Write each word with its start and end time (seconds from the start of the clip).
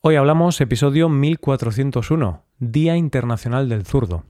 Hoy 0.00 0.14
hablamos 0.14 0.60
episodio 0.60 1.08
1401, 1.08 2.44
Día 2.60 2.96
Internacional 2.96 3.68
del 3.68 3.84
Zurdo. 3.84 4.22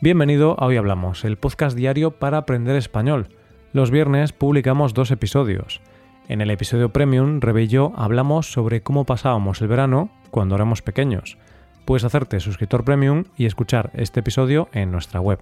Bienvenido 0.00 0.56
a 0.58 0.64
Hoy 0.64 0.78
Hablamos, 0.78 1.26
el 1.26 1.36
podcast 1.36 1.76
diario 1.76 2.12
para 2.12 2.38
aprender 2.38 2.74
español. 2.74 3.28
Los 3.74 3.90
viernes 3.90 4.32
publicamos 4.32 4.94
dos 4.94 5.10
episodios. 5.10 5.82
En 6.28 6.40
el 6.40 6.50
episodio 6.50 6.90
Premium, 6.94 7.42
Rebe 7.42 7.64
y 7.64 7.68
yo 7.68 7.92
hablamos 7.96 8.50
sobre 8.50 8.82
cómo 8.82 9.04
pasábamos 9.04 9.60
el 9.60 9.68
verano 9.68 10.08
cuando 10.30 10.54
éramos 10.54 10.80
pequeños. 10.80 11.36
Puedes 11.84 12.04
hacerte 12.04 12.40
suscriptor 12.40 12.82
Premium 12.82 13.24
y 13.36 13.44
escuchar 13.44 13.90
este 13.92 14.20
episodio 14.20 14.70
en 14.72 14.90
nuestra 14.90 15.20
web, 15.20 15.40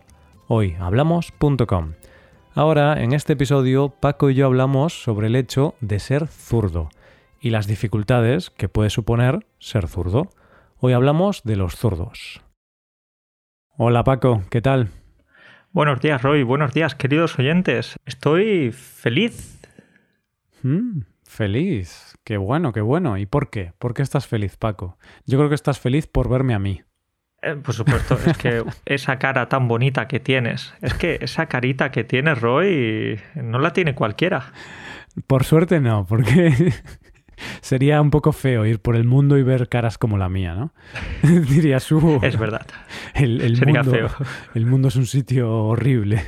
hoyhablamos.com. 0.48 1.92
Ahora, 2.54 3.02
en 3.02 3.12
este 3.12 3.32
episodio, 3.32 3.88
Paco 3.88 4.30
y 4.30 4.34
yo 4.34 4.46
hablamos 4.46 5.02
sobre 5.02 5.26
el 5.26 5.36
hecho 5.36 5.74
de 5.80 5.98
ser 5.98 6.28
zurdo 6.28 6.88
y 7.40 7.50
las 7.50 7.66
dificultades 7.66 8.50
que 8.50 8.68
puede 8.68 8.90
suponer 8.90 9.46
ser 9.58 9.88
zurdo. 9.88 10.30
Hoy 10.78 10.92
hablamos 10.92 11.42
de 11.44 11.56
los 11.56 11.76
zurdos. 11.76 12.42
Hola 13.76 14.04
Paco, 14.04 14.42
¿qué 14.50 14.62
tal? 14.62 14.90
Buenos 15.72 16.00
días, 16.00 16.22
Roy. 16.22 16.44
Buenos 16.44 16.72
días, 16.72 16.94
queridos 16.94 17.36
oyentes. 17.38 17.96
Estoy 18.06 18.70
feliz. 18.70 19.60
Mm, 20.62 21.00
feliz. 21.24 22.16
Qué 22.22 22.36
bueno, 22.36 22.72
qué 22.72 22.80
bueno. 22.80 23.18
¿Y 23.18 23.26
por 23.26 23.50
qué? 23.50 23.72
¿Por 23.78 23.92
qué 23.92 24.02
estás 24.02 24.28
feliz, 24.28 24.56
Paco? 24.56 24.96
Yo 25.26 25.36
creo 25.36 25.48
que 25.48 25.56
estás 25.56 25.80
feliz 25.80 26.06
por 26.06 26.28
verme 26.28 26.54
a 26.54 26.60
mí. 26.60 26.82
Eh, 27.44 27.56
por 27.56 27.74
supuesto, 27.74 28.18
es 28.26 28.36
que 28.38 28.64
esa 28.86 29.18
cara 29.18 29.48
tan 29.48 29.68
bonita 29.68 30.08
que 30.08 30.20
tienes, 30.20 30.72
es 30.80 30.94
que 30.94 31.18
esa 31.20 31.46
carita 31.46 31.90
que 31.90 32.04
tienes, 32.04 32.40
Roy, 32.40 33.20
no 33.34 33.58
la 33.58 33.72
tiene 33.72 33.94
cualquiera. 33.94 34.52
Por 35.26 35.44
suerte 35.44 35.80
no, 35.80 36.06
porque 36.06 36.72
sería 37.60 38.00
un 38.00 38.10
poco 38.10 38.32
feo 38.32 38.64
ir 38.66 38.80
por 38.80 38.96
el 38.96 39.04
mundo 39.04 39.36
y 39.38 39.42
ver 39.42 39.68
caras 39.68 39.98
como 39.98 40.16
la 40.18 40.28
mía, 40.28 40.54
¿no? 40.54 40.72
Dirías, 41.22 41.90
uh, 41.92 42.18
Es 42.22 42.38
verdad. 42.38 42.66
el, 43.14 43.40
el 43.40 43.56
Sería 43.56 43.82
mundo, 43.82 43.90
feo. 44.08 44.26
el 44.54 44.66
mundo 44.66 44.88
es 44.88 44.96
un 44.96 45.06
sitio 45.06 45.52
horrible. 45.52 46.22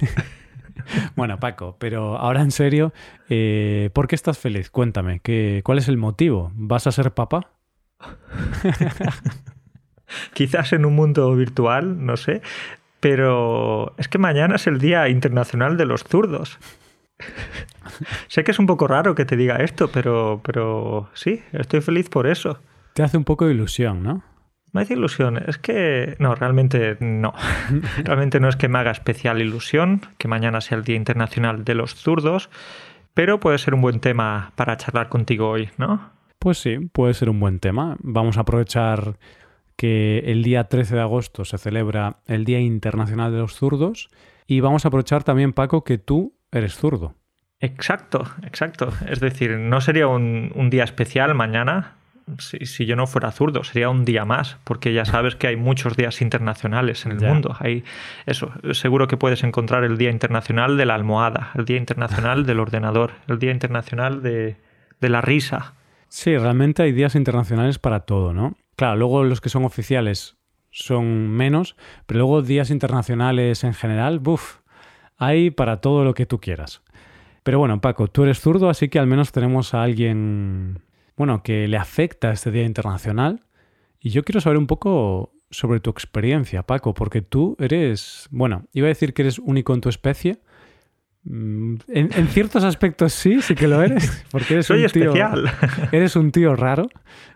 bueno, 1.17 1.39
Paco, 1.41 1.77
pero 1.79 2.17
ahora 2.19 2.43
en 2.43 2.51
serio, 2.51 2.93
eh, 3.29 3.91
¿por 3.95 4.07
qué 4.07 4.15
estás 4.15 4.39
feliz? 4.39 4.71
Cuéntame, 4.71 5.21
¿qué, 5.21 5.63
¿cuál 5.65 5.79
es 5.79 5.89
el 5.89 5.97
motivo? 5.97 6.53
¿Vas 6.55 6.87
a 6.87 6.93
ser 6.93 7.13
papá? 7.15 7.51
Quizás 10.33 10.73
en 10.73 10.85
un 10.85 10.95
mundo 10.95 11.35
virtual, 11.35 12.05
no 12.05 12.17
sé, 12.17 12.43
pero 13.01 13.95
es 13.99 14.09
que 14.09 14.19
mañana 14.19 14.57
es 14.57 14.67
el 14.67 14.79
Día 14.79 15.09
Internacional 15.09 15.77
de 15.77 15.87
los 15.87 16.05
Zurdos. 16.05 16.59
sé 18.29 18.45
que 18.45 18.51
es 18.51 18.59
un 18.59 18.67
poco 18.67 18.87
raro 18.87 19.15
que 19.15 19.25
te 19.25 19.37
diga 19.37 19.57
esto, 19.57 19.89
pero, 19.89 20.41
pero 20.45 21.11
sí, 21.15 21.43
estoy 21.53 21.81
feliz 21.81 22.09
por 22.09 22.27
eso. 22.27 22.59
Te 22.95 23.03
hace 23.03 23.17
un 23.17 23.25
poco 23.25 23.47
de 23.47 23.55
ilusión, 23.55 24.03
¿no? 24.03 24.23
Me 24.73 24.83
hace 24.83 24.95
ilusión. 24.95 25.39
Es 25.39 25.59
que. 25.59 26.17
No, 26.19 26.35
realmente 26.35 26.97
no. 27.01 27.33
realmente 28.05 28.41
no 28.41 28.49
es 28.49 28.57
que 28.57 28.69
me 28.69 28.79
haga 28.79 28.91
especial 28.91 29.41
ilusión 29.41 30.03
que 30.19 30.29
mañana 30.29 30.61
sea 30.61 30.79
el 30.79 30.85
Día 30.85 30.97
Internacional 30.97 31.65
de 31.65 31.75
los 31.75 31.95
Zurdos, 31.95 32.51
pero 33.15 33.41
puede 33.41 33.59
ser 33.59 33.75
un 33.75 33.81
buen 33.81 34.01
tema 34.01 34.53
para 34.55 34.77
charlar 34.77 35.09
contigo 35.09 35.49
hoy, 35.49 35.71
¿no? 35.79 36.11
Pues 36.39 36.59
sí, 36.59 36.79
puede 36.93 37.15
ser 37.15 37.31
un 37.31 37.41
buen 37.41 37.59
tema. 37.59 37.97
Vamos 38.01 38.37
a 38.37 38.43
aprovechar 38.43 39.17
que 39.77 40.21
el 40.27 40.43
día 40.43 40.65
13 40.65 40.95
de 40.97 41.01
agosto 41.03 41.45
se 41.45 41.59
celebra 41.59 42.19
el 42.27 42.45
Día 42.45 42.61
Internacional 42.61 43.33
de 43.33 43.39
los 43.39 43.55
Zurdos 43.55 44.09
y 44.47 44.61
vamos 44.61 44.85
a 44.85 44.89
aprovechar 44.89 45.23
también, 45.25 45.53
Paco, 45.53 45.85
que 45.85 45.99
tú 45.99 46.35
eres 46.51 46.75
zurdo. 46.75 47.15
Exacto, 47.61 48.25
exacto. 48.43 48.93
Es 49.09 49.21
decir, 49.21 49.57
no 49.59 49.81
sería 49.81 50.07
un, 50.09 50.53
un 50.55 50.71
día 50.71 50.85
especial 50.85 51.35
mañana 51.35 51.95
si, 52.39 52.59
si, 52.67 52.87
yo 52.87 52.97
no 52.97 53.07
fuera 53.07 53.31
zurdo, 53.31 53.63
sería 53.63 53.89
un 53.89 54.05
día 54.05 54.25
más, 54.25 54.59
porque 54.65 54.93
ya 54.93 55.05
sabes 55.05 55.37
que 55.37 55.47
hay 55.47 55.57
muchos 55.57 55.97
días 55.97 56.21
internacionales 56.21 57.07
en 57.07 57.13
el 57.13 57.19
Ya. 57.21 57.29
mundo. 57.29 57.57
Hay 57.61 57.85
eso, 58.27 58.51
seguro 58.73 59.07
que 59.07 59.17
puedes 59.17 59.45
encontrar 59.45 59.85
el 59.85 59.97
Día 59.97 60.11
Internacional 60.11 60.77
de 60.77 60.87
la 60.87 60.97
almohada, 60.97 61.53
el 61.55 61.65
Día 61.67 61.77
Internacional 61.77 62.45
del 62.45 62.59
ordenador, 62.59 63.13
el 63.29 63.39
Día 63.39 63.53
Internacional 63.53 64.23
de, 64.23 64.57
de 65.01 65.09
la 65.09 65.21
risa. 65.21 65.75
Sí, 66.09 66.37
realmente 66.37 66.83
hay 66.83 66.93
días 66.93 67.15
internacionales 67.15 67.79
para 67.79 68.01
todo, 68.01 68.33
¿no? 68.33 68.57
Claro, 68.77 68.97
luego 68.97 69.25
los 69.25 69.41
que 69.41 69.49
son 69.49 69.65
oficiales 69.65 70.37
son 70.71 71.31
menos, 71.31 71.77
pero 72.05 72.19
luego 72.19 72.43
días 72.43 72.71
internacionales 72.71 73.65
en 73.65 73.73
general, 73.73 74.19
buf, 74.19 74.59
hay 75.17 75.51
para 75.51 75.81
todo 75.81 76.05
lo 76.05 76.13
que 76.13 76.27
tú 76.27 76.39
quieras. 76.39 76.83
Pero 77.43 77.59
bueno, 77.59 77.81
Paco, 77.81 78.09
tú 78.09 78.25
eres 78.25 78.41
zurdo, 78.41 78.69
así 78.69 78.89
que 78.89 78.99
al 78.99 79.07
menos 79.07 79.33
tenemos 79.33 79.73
a 79.73 79.83
alguien, 79.83 80.83
bueno, 81.17 81.43
que 81.43 81.69
le 81.69 81.79
afecta 81.79 82.33
este 82.33 82.51
Día 82.51 82.65
Internacional. 82.65 83.45
Y 84.01 84.11
yo 84.11 84.25
quiero 84.25 84.41
saber 84.41 84.59
un 84.59 84.67
poco 84.67 85.33
sobre 85.51 85.81
tu 85.81 85.91
experiencia, 85.91 86.65
Paco, 86.65 86.93
porque 86.93 87.23
tú 87.23 87.57
eres, 87.59 88.29
bueno, 88.31 88.67
iba 88.73 88.87
a 88.87 88.89
decir 88.89 89.15
que 89.15 89.23
eres 89.23 89.39
único 89.39 89.73
en 89.75 89.81
tu 89.81 89.89
especie. 89.89 90.41
Mm, 91.29 91.75
En, 91.89 92.09
en 92.15 92.29
ciertos 92.29 92.63
aspectos 92.63 93.13
sí, 93.13 93.43
sí 93.43 93.55
que 93.57 93.67
lo 93.67 93.83
eres, 93.83 94.25
porque 94.31 94.55
eres 94.55 94.67
Soy 94.67 94.85
un 94.85 94.91
tío, 94.91 95.03
especial. 95.07 95.51
Eres 95.93 96.15
un 96.15 96.31
tío 96.31 96.55
raro, 96.55 96.89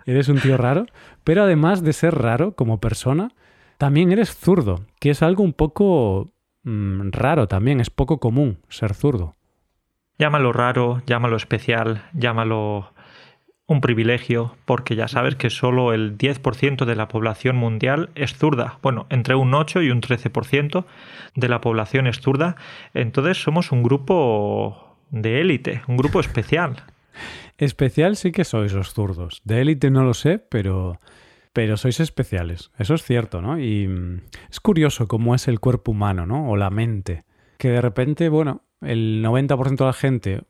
eres 0.07 0.29
un 0.29 0.39
tío 0.39 0.57
raro, 0.57 0.87
pero 1.25 1.43
además 1.43 1.83
de 1.83 1.93
ser 1.93 2.15
raro 2.15 2.55
como 2.55 2.79
persona, 2.81 3.33
también 3.79 4.13
eres 4.13 4.35
zurdo, 4.37 4.87
que 5.01 5.11
es 5.11 5.23
algo 5.23 5.43
un 5.43 5.53
poco 5.53 6.33
mm, 6.63 7.11
raro 7.11 7.49
también, 7.49 7.81
es 7.81 7.91
poco 7.91 8.19
común 8.21 8.59
ser 8.69 8.95
zurdo. 8.95 9.35
Llámalo 10.19 10.53
raro, 10.53 11.03
llámalo 11.07 11.37
especial, 11.37 12.05
llámalo 12.13 12.93
un 13.71 13.81
privilegio, 13.81 14.57
porque 14.65 14.97
ya 14.97 15.07
sabes 15.07 15.37
que 15.37 15.49
solo 15.49 15.93
el 15.93 16.19
10% 16.19 16.85
de 16.85 16.97
la 16.97 17.07
población 17.07 17.55
mundial 17.55 18.11
es 18.17 18.35
zurda. 18.35 18.81
Bueno, 18.83 19.07
entre 19.11 19.37
un 19.37 19.55
8 19.55 19.83
y 19.83 19.91
un 19.91 20.01
13% 20.01 20.85
de 21.37 21.49
la 21.49 21.61
población 21.61 22.09
es 22.09 22.21
zurda. 22.21 22.57
Entonces 22.95 23.41
somos 23.41 23.71
un 23.71 23.85
grupo 23.85 24.97
de 25.11 25.41
élite, 25.41 25.83
un 25.87 25.97
grupo 25.97 26.19
especial. 26.19 26.83
Especial 27.59 28.17
sí 28.17 28.33
que 28.33 28.45
sois 28.45 28.73
los 28.73 28.93
zurdos. 28.93 29.41
De 29.45 29.61
élite 29.61 29.89
no 29.93 30.03
lo 30.03 30.15
sé, 30.15 30.41
pero, 30.41 30.99
pero 31.53 31.77
sois 31.77 32.01
especiales. 32.01 32.73
Eso 32.77 32.95
es 32.95 33.05
cierto, 33.05 33.41
¿no? 33.41 33.57
Y 33.61 33.87
mm, 33.87 34.23
es 34.51 34.59
curioso 34.59 35.07
cómo 35.07 35.37
es 35.37 35.47
el 35.47 35.61
cuerpo 35.61 35.93
humano, 35.93 36.27
¿no? 36.27 36.51
O 36.51 36.57
la 36.57 36.71
mente. 36.71 37.23
Que 37.57 37.69
de 37.69 37.81
repente, 37.81 38.31
bueno, 38.31 38.65
el 38.81 39.25
90% 39.25 39.77
de 39.77 39.85
la 39.85 39.93
gente 39.93 40.41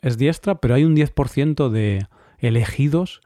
es 0.00 0.16
diestra, 0.16 0.60
pero 0.60 0.76
hay 0.76 0.84
un 0.84 0.94
10% 0.94 1.70
de 1.70 2.06
elegidos 2.38 3.20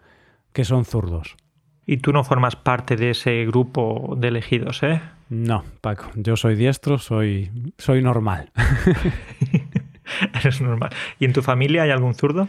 que 0.53 0.65
son 0.65 0.85
zurdos. 0.85 1.37
Y 1.85 1.99
tú 1.99 2.13
no 2.13 2.25
formas 2.25 2.57
parte 2.57 2.97
de 2.97 3.11
ese 3.11 3.45
grupo 3.45 4.15
de 4.17 4.29
elegidos, 4.29 4.83
¿eh? 4.83 5.01
No, 5.29 5.65
Paco, 5.81 6.11
yo 6.15 6.37
soy 6.37 6.55
diestro, 6.55 6.99
soy, 6.99 7.51
soy 7.79 8.03
normal. 8.03 8.53
Eres 10.35 10.61
normal. 10.61 10.91
¿Y 11.19 11.25
en 11.25 11.33
tu 11.33 11.43
familia 11.43 11.83
hay 11.83 11.91
algún 11.91 12.15
zurdo? 12.15 12.49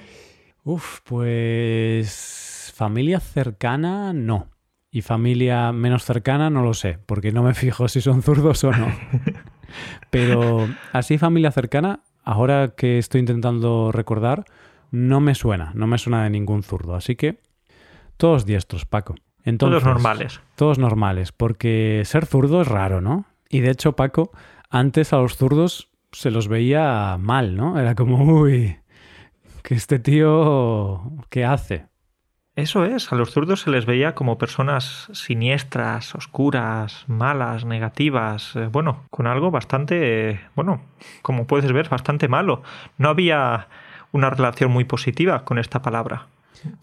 Uf, 0.64 1.00
pues 1.04 2.74
familia 2.76 3.20
cercana 3.20 4.14
no. 4.14 4.50
Y 4.92 5.02
familia 5.02 5.72
menos 5.72 6.06
cercana 6.06 6.50
no 6.50 6.62
lo 6.62 6.74
sé, 6.74 7.00
porque 7.06 7.32
no 7.32 7.42
me 7.42 7.54
fijo 7.56 7.88
si 7.88 8.02
son 8.02 8.22
zurdos 8.22 8.64
o 8.64 8.72
no. 8.72 8.88
Pero 10.10 10.68
así 10.92 11.18
familia 11.18 11.52
cercana, 11.52 12.02
ahora 12.24 12.76
que 12.76 13.00
estoy 13.00 13.20
intentando 13.20 13.92
recordar, 13.92 14.46
no 14.94 15.22
me 15.22 15.34
suena, 15.34 15.72
no 15.74 15.88
me 15.88 15.98
suena 15.98 16.24
de 16.24 16.30
ningún 16.30 16.62
zurdo. 16.62 16.94
Así 16.94 17.16
que 17.16 17.40
todos 18.16 18.46
diestros, 18.46 18.86
Paco. 18.86 19.16
Entonces, 19.44 19.82
Todos 19.82 19.92
normales. 19.92 20.42
Todos 20.56 20.78
normales, 20.78 21.32
porque 21.32 22.04
ser 22.06 22.28
zurdo 22.28 22.62
es 22.62 22.68
raro, 22.68 23.02
¿no? 23.02 23.26
Y 23.50 23.62
de 23.62 23.72
hecho, 23.72 23.96
Paco, 23.96 24.32
antes 24.70 25.12
a 25.12 25.18
los 25.18 25.36
zurdos 25.36 25.90
se 26.12 26.30
los 26.30 26.48
veía 26.48 27.18
mal, 27.20 27.58
¿no? 27.58 27.80
Era 27.80 27.96
como, 27.96 28.24
uy, 28.24 28.78
que 29.64 29.74
este 29.74 29.98
tío, 29.98 31.02
¿qué 31.32 31.44
hace? 31.44 31.88
Eso 32.56 32.86
es, 32.86 33.12
a 33.12 33.16
los 33.16 33.32
zurdos 33.32 33.62
se 33.62 33.72
les 33.72 33.88
veía 33.88 34.14
como 34.14 34.38
personas 34.38 35.10
siniestras, 35.12 36.14
oscuras, 36.14 37.04
malas, 37.08 37.66
negativas, 37.66 38.56
eh, 38.56 38.68
bueno, 38.72 39.06
con 39.10 39.26
algo 39.26 39.50
bastante, 39.50 40.30
eh, 40.30 40.40
bueno, 40.56 40.84
como 41.24 41.48
puedes 41.48 41.72
ver, 41.72 41.90
bastante 41.90 42.28
malo. 42.28 42.62
No 43.00 43.10
había 43.10 43.70
una 44.14 44.30
relación 44.30 44.72
muy 44.72 44.86
positiva 44.86 45.44
con 45.44 45.58
esta 45.60 45.82
palabra. 45.82 46.28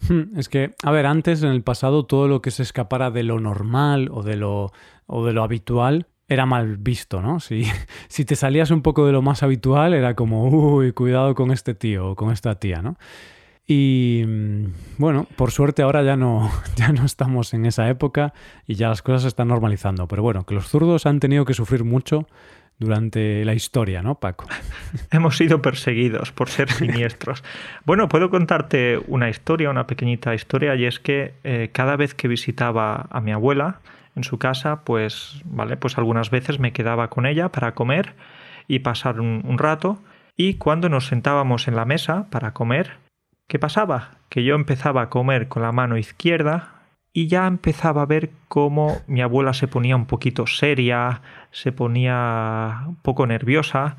Hmm, 0.07 0.37
Es 0.37 0.47
que, 0.47 0.75
a 0.83 0.91
ver, 0.91 1.07
antes 1.07 1.41
en 1.41 1.49
el 1.49 1.63
pasado 1.63 2.05
todo 2.05 2.27
lo 2.27 2.41
que 2.41 2.51
se 2.51 2.61
escapara 2.61 3.09
de 3.09 3.23
lo 3.23 3.39
normal 3.39 4.09
o 4.11 4.21
de 4.21 4.35
lo, 4.35 4.71
o 5.07 5.25
de 5.25 5.33
lo 5.33 5.43
habitual 5.43 6.05
era 6.27 6.45
mal 6.45 6.77
visto, 6.77 7.21
¿no? 7.21 7.39
Si, 7.39 7.63
si 8.07 8.25
te 8.25 8.35
salías 8.35 8.69
un 8.69 8.83
poco 8.83 9.07
de 9.07 9.11
lo 9.11 9.21
más 9.23 9.41
habitual 9.41 9.93
era 9.93 10.13
como, 10.13 10.47
uy, 10.47 10.91
cuidado 10.91 11.33
con 11.33 11.51
este 11.51 11.73
tío 11.73 12.11
o 12.11 12.15
con 12.15 12.31
esta 12.31 12.55
tía, 12.55 12.81
¿no? 12.81 12.97
Y 13.67 14.23
mm, 14.27 14.65
bueno, 14.97 15.27
por 15.35 15.51
suerte 15.51 15.81
ahora 15.81 16.03
ya 16.03 16.17
no, 16.17 16.51
ya 16.75 16.91
no 16.91 17.05
estamos 17.05 17.53
en 17.53 17.65
esa 17.65 17.89
época 17.89 18.33
y 18.67 18.75
ya 18.75 18.89
las 18.89 19.01
cosas 19.01 19.23
se 19.23 19.27
están 19.29 19.47
normalizando. 19.47 20.07
Pero 20.07 20.21
bueno, 20.21 20.45
que 20.45 20.53
los 20.53 20.67
zurdos 20.67 21.05
han 21.05 21.19
tenido 21.19 21.45
que 21.45 21.53
sufrir 21.53 21.83
mucho 21.83 22.27
durante 22.81 23.45
la 23.45 23.53
historia, 23.53 24.01
¿no, 24.01 24.15
Paco? 24.15 24.47
Hemos 25.11 25.37
sido 25.37 25.61
perseguidos 25.61 26.31
por 26.31 26.49
ser 26.49 26.69
siniestros. 26.71 27.43
bueno, 27.85 28.09
puedo 28.09 28.29
contarte 28.29 28.99
una 29.07 29.29
historia, 29.29 29.69
una 29.69 29.85
pequeñita 29.85 30.33
historia, 30.33 30.75
y 30.75 30.85
es 30.85 30.99
que 30.99 31.35
eh, 31.43 31.69
cada 31.71 31.95
vez 31.95 32.15
que 32.15 32.27
visitaba 32.27 33.07
a 33.11 33.21
mi 33.21 33.31
abuela 33.31 33.79
en 34.15 34.23
su 34.23 34.39
casa, 34.39 34.81
pues, 34.83 35.41
vale, 35.45 35.77
pues 35.77 35.97
algunas 35.99 36.31
veces 36.31 36.59
me 36.59 36.73
quedaba 36.73 37.09
con 37.09 37.27
ella 37.27 37.49
para 37.49 37.73
comer 37.73 38.15
y 38.67 38.79
pasar 38.79 39.21
un 39.21 39.57
rato. 39.57 40.01
Y 40.35 40.55
cuando 40.55 40.89
nos 40.89 41.07
sentábamos 41.07 41.67
en 41.67 41.75
la 41.75 41.85
mesa 41.85 42.27
para 42.31 42.51
comer, 42.51 42.97
¿qué 43.47 43.59
pasaba? 43.59 44.11
Que 44.29 44.43
yo 44.43 44.55
empezaba 44.55 45.03
a 45.03 45.09
comer 45.09 45.47
con 45.47 45.61
la 45.61 45.71
mano 45.71 45.97
izquierda 45.97 46.70
y 47.13 47.27
ya 47.27 47.47
empezaba 47.47 48.01
a 48.01 48.05
ver 48.05 48.31
cómo 48.47 49.01
mi 49.07 49.21
abuela 49.21 49.53
se 49.53 49.67
ponía 49.67 49.95
un 49.95 50.05
poquito 50.05 50.47
seria, 50.47 51.21
se 51.51 51.71
ponía 51.71 52.83
un 52.87 52.95
poco 52.95 53.27
nerviosa. 53.27 53.97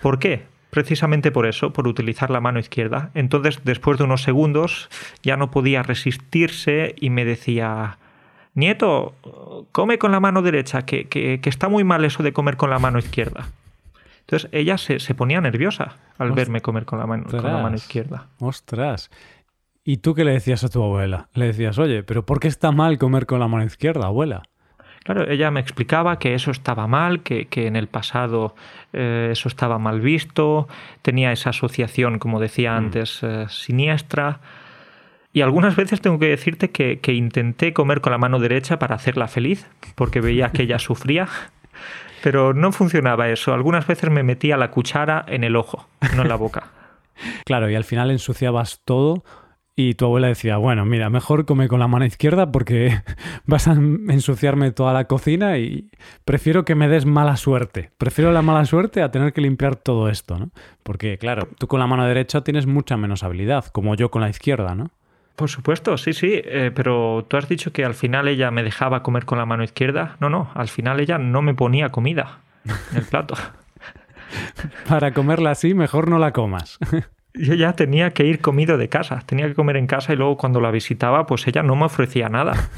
¿Por 0.00 0.18
qué? 0.18 0.44
Precisamente 0.70 1.32
por 1.32 1.46
eso, 1.46 1.72
por 1.72 1.88
utilizar 1.88 2.30
la 2.30 2.40
mano 2.40 2.58
izquierda. 2.58 3.10
Entonces, 3.14 3.60
después 3.64 3.98
de 3.98 4.04
unos 4.04 4.22
segundos, 4.22 4.88
ya 5.22 5.36
no 5.36 5.50
podía 5.50 5.82
resistirse 5.82 6.94
y 7.00 7.10
me 7.10 7.24
decía, 7.24 7.98
Nieto, 8.54 9.14
come 9.72 9.98
con 9.98 10.12
la 10.12 10.20
mano 10.20 10.42
derecha, 10.42 10.82
que, 10.86 11.08
que, 11.08 11.40
está 11.44 11.68
muy 11.68 11.84
mal 11.84 12.04
eso 12.04 12.22
de 12.22 12.32
comer 12.32 12.56
con 12.56 12.70
la 12.70 12.78
mano 12.78 12.98
izquierda. 12.98 13.48
Entonces 14.20 14.48
ella 14.52 14.78
se, 14.78 14.98
se 14.98 15.14
ponía 15.14 15.40
nerviosa 15.40 15.96
al 16.18 16.32
verme 16.32 16.60
comer 16.60 16.84
con 16.84 16.98
la, 16.98 17.06
mano, 17.06 17.26
con 17.30 17.44
la 17.44 17.58
mano 17.58 17.76
izquierda. 17.76 18.26
Ostras. 18.40 19.10
¿Y 19.88 19.98
tú 19.98 20.16
qué 20.16 20.24
le 20.24 20.32
decías 20.32 20.64
a 20.64 20.68
tu 20.68 20.82
abuela? 20.82 21.28
Le 21.34 21.46
decías, 21.46 21.78
oye, 21.78 22.02
pero 22.02 22.26
¿por 22.26 22.40
qué 22.40 22.48
está 22.48 22.72
mal 22.72 22.98
comer 22.98 23.24
con 23.24 23.38
la 23.38 23.46
mano 23.46 23.64
izquierda, 23.64 24.06
abuela? 24.06 24.42
Claro, 25.04 25.30
ella 25.30 25.52
me 25.52 25.60
explicaba 25.60 26.18
que 26.18 26.34
eso 26.34 26.50
estaba 26.50 26.88
mal, 26.88 27.22
que, 27.22 27.46
en 27.52 27.76
el 27.76 27.86
pasado 27.86 28.56
eh, 28.92 29.28
eso 29.30 29.48
estaba 29.48 29.78
mal 29.78 30.00
visto, 30.00 30.66
tenía 31.02 31.30
esa 31.30 31.50
asociación, 31.50 32.18
como 32.18 32.40
decía 32.40 32.72
mm. 32.72 32.76
antes, 32.76 33.20
eh, 33.22 33.46
siniestra. 33.48 34.40
Y 35.32 35.42
algunas 35.42 35.76
veces 35.76 36.00
tengo 36.00 36.18
que 36.18 36.26
decirte 36.26 36.72
que, 36.72 36.98
que, 36.98 37.12
intenté 37.12 37.72
comer 37.72 38.00
con 38.00 38.10
la 38.10 38.18
mano 38.18 38.40
derecha 38.40 38.80
para 38.80 38.96
hacerla 38.96 39.28
feliz, 39.28 39.68
porque 39.94 40.20
veía 40.20 40.50
que 40.50 40.64
ella 40.64 40.78
sufría, 40.80 41.28
pero 42.24 42.54
no 42.54 42.72
funcionaba 42.72 43.28
eso. 43.28 43.54
Algunas 43.54 43.86
veces 43.86 44.10
me 44.10 44.24
metía 44.24 44.56
la 44.56 44.72
cuchara 44.72 45.24
en 45.28 45.44
el 45.44 45.54
ojo, 45.54 45.86
no 46.16 46.22
en 46.22 46.28
la 46.28 46.34
boca. 46.36 46.72
claro, 47.44 47.70
y 47.70 47.76
al 47.76 47.84
final 47.84 48.10
ensuciabas 48.10 48.80
todo 48.84 49.22
y 49.78 49.92
tu 49.94 50.06
abuela 50.06 50.28
decía, 50.28 50.56
bueno, 50.56 50.86
mira, 50.86 51.10
mejor 51.10 51.44
come 51.44 51.68
con 51.68 51.78
la 51.80 51.86
mano 51.86 52.06
izquierda 52.06 52.50
porque 52.50 53.02
vas 53.46 53.68
a 53.68 53.72
ensuciarme 53.72 54.72
toda 54.72 54.94
la 54.94 55.04
cocina 55.04 55.58
y 55.58 55.90
prefiero 56.24 56.64
que 56.64 56.74
me 56.74 56.88
des 56.88 57.04
mala 57.04 57.36
suerte. 57.36 57.90
Prefiero 57.98 58.32
la 58.32 58.40
mala 58.40 58.64
suerte 58.64 59.02
a 59.02 59.10
tener 59.10 59.34
que 59.34 59.42
limpiar 59.42 59.76
todo 59.76 60.08
esto, 60.08 60.38
¿no? 60.38 60.50
Porque, 60.82 61.18
claro, 61.18 61.46
tú 61.58 61.66
con 61.66 61.78
la 61.78 61.86
mano 61.86 62.06
derecha 62.06 62.42
tienes 62.42 62.66
mucha 62.66 62.96
menos 62.96 63.22
habilidad, 63.22 63.66
como 63.66 63.94
yo 63.94 64.10
con 64.10 64.22
la 64.22 64.30
izquierda, 64.30 64.74
¿no? 64.74 64.90
Por 65.36 65.50
supuesto, 65.50 65.98
sí, 65.98 66.14
sí, 66.14 66.30
eh, 66.32 66.72
pero 66.74 67.26
tú 67.28 67.36
has 67.36 67.46
dicho 67.46 67.70
que 67.70 67.84
al 67.84 67.92
final 67.92 68.26
ella 68.28 68.50
me 68.50 68.62
dejaba 68.62 69.02
comer 69.02 69.26
con 69.26 69.36
la 69.36 69.44
mano 69.44 69.62
izquierda. 69.62 70.16
No, 70.20 70.30
no, 70.30 70.50
al 70.54 70.68
final 70.68 71.00
ella 71.00 71.18
no 71.18 71.42
me 71.42 71.52
ponía 71.52 71.90
comida 71.90 72.38
en 72.92 72.96
el 72.96 73.04
plato. 73.04 73.34
Para 74.88 75.12
comerla 75.12 75.50
así, 75.50 75.74
mejor 75.74 76.08
no 76.08 76.18
la 76.18 76.32
comas. 76.32 76.78
yo 77.38 77.54
ya 77.54 77.74
tenía 77.74 78.10
que 78.10 78.24
ir 78.24 78.40
comido 78.40 78.78
de 78.78 78.88
casa, 78.88 79.22
tenía 79.26 79.46
que 79.46 79.54
comer 79.54 79.76
en 79.76 79.86
casa 79.86 80.12
y 80.12 80.16
luego 80.16 80.36
cuando 80.36 80.60
la 80.60 80.70
visitaba, 80.70 81.26
pues 81.26 81.46
ella 81.46 81.62
no 81.62 81.76
me 81.76 81.84
ofrecía 81.84 82.28
nada. 82.28 82.54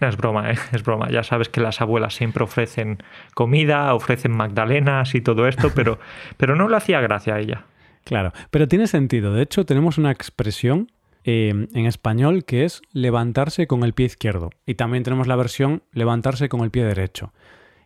No, 0.00 0.06
es 0.06 0.16
broma, 0.16 0.52
¿eh? 0.52 0.54
es 0.70 0.84
broma. 0.84 1.10
Ya 1.10 1.24
sabes 1.24 1.48
que 1.48 1.60
las 1.60 1.80
abuelas 1.80 2.14
siempre 2.14 2.44
ofrecen 2.44 2.98
comida, 3.34 3.92
ofrecen 3.94 4.30
magdalenas 4.30 5.16
y 5.16 5.20
todo 5.20 5.48
esto, 5.48 5.72
pero, 5.74 5.98
pero 6.36 6.54
no 6.54 6.68
le 6.68 6.76
hacía 6.76 7.00
gracia 7.00 7.34
a 7.34 7.40
ella. 7.40 7.64
Claro, 8.04 8.32
pero 8.52 8.68
tiene 8.68 8.86
sentido. 8.86 9.34
De 9.34 9.42
hecho, 9.42 9.66
tenemos 9.66 9.98
una 9.98 10.12
expresión 10.12 10.92
eh, 11.24 11.66
en 11.74 11.86
español 11.86 12.44
que 12.44 12.64
es 12.64 12.80
levantarse 12.92 13.66
con 13.66 13.82
el 13.82 13.92
pie 13.92 14.06
izquierdo. 14.06 14.50
Y 14.66 14.76
también 14.76 15.02
tenemos 15.02 15.26
la 15.26 15.36
versión 15.36 15.82
levantarse 15.92 16.48
con 16.48 16.60
el 16.60 16.70
pie 16.70 16.84
derecho. 16.84 17.32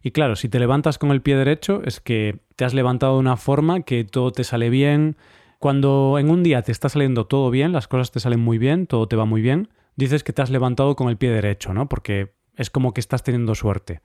Y 0.02 0.10
claro, 0.10 0.36
si 0.36 0.48
te 0.48 0.58
levantas 0.58 0.98
con 0.98 1.10
el 1.12 1.22
pie 1.22 1.36
derecho 1.36 1.82
es 1.84 2.00
que 2.00 2.40
te 2.56 2.64
has 2.64 2.74
levantado 2.74 3.14
de 3.14 3.20
una 3.20 3.36
forma 3.36 3.82
que 3.82 4.04
todo 4.04 4.32
te 4.32 4.44
sale 4.44 4.68
bien, 4.68 5.16
cuando 5.62 6.18
en 6.18 6.28
un 6.28 6.42
día 6.42 6.62
te 6.62 6.72
está 6.72 6.88
saliendo 6.88 7.28
todo 7.28 7.48
bien, 7.48 7.70
las 7.70 7.86
cosas 7.86 8.10
te 8.10 8.18
salen 8.18 8.40
muy 8.40 8.58
bien, 8.58 8.88
todo 8.88 9.06
te 9.06 9.14
va 9.14 9.26
muy 9.26 9.40
bien, 9.40 9.68
dices 9.94 10.24
que 10.24 10.32
te 10.32 10.42
has 10.42 10.50
levantado 10.50 10.96
con 10.96 11.08
el 11.08 11.16
pie 11.16 11.30
derecho, 11.30 11.72
¿no? 11.72 11.88
Porque 11.88 12.34
es 12.56 12.68
como 12.68 12.92
que 12.92 12.98
estás 12.98 13.22
teniendo 13.22 13.54
suerte. 13.54 14.00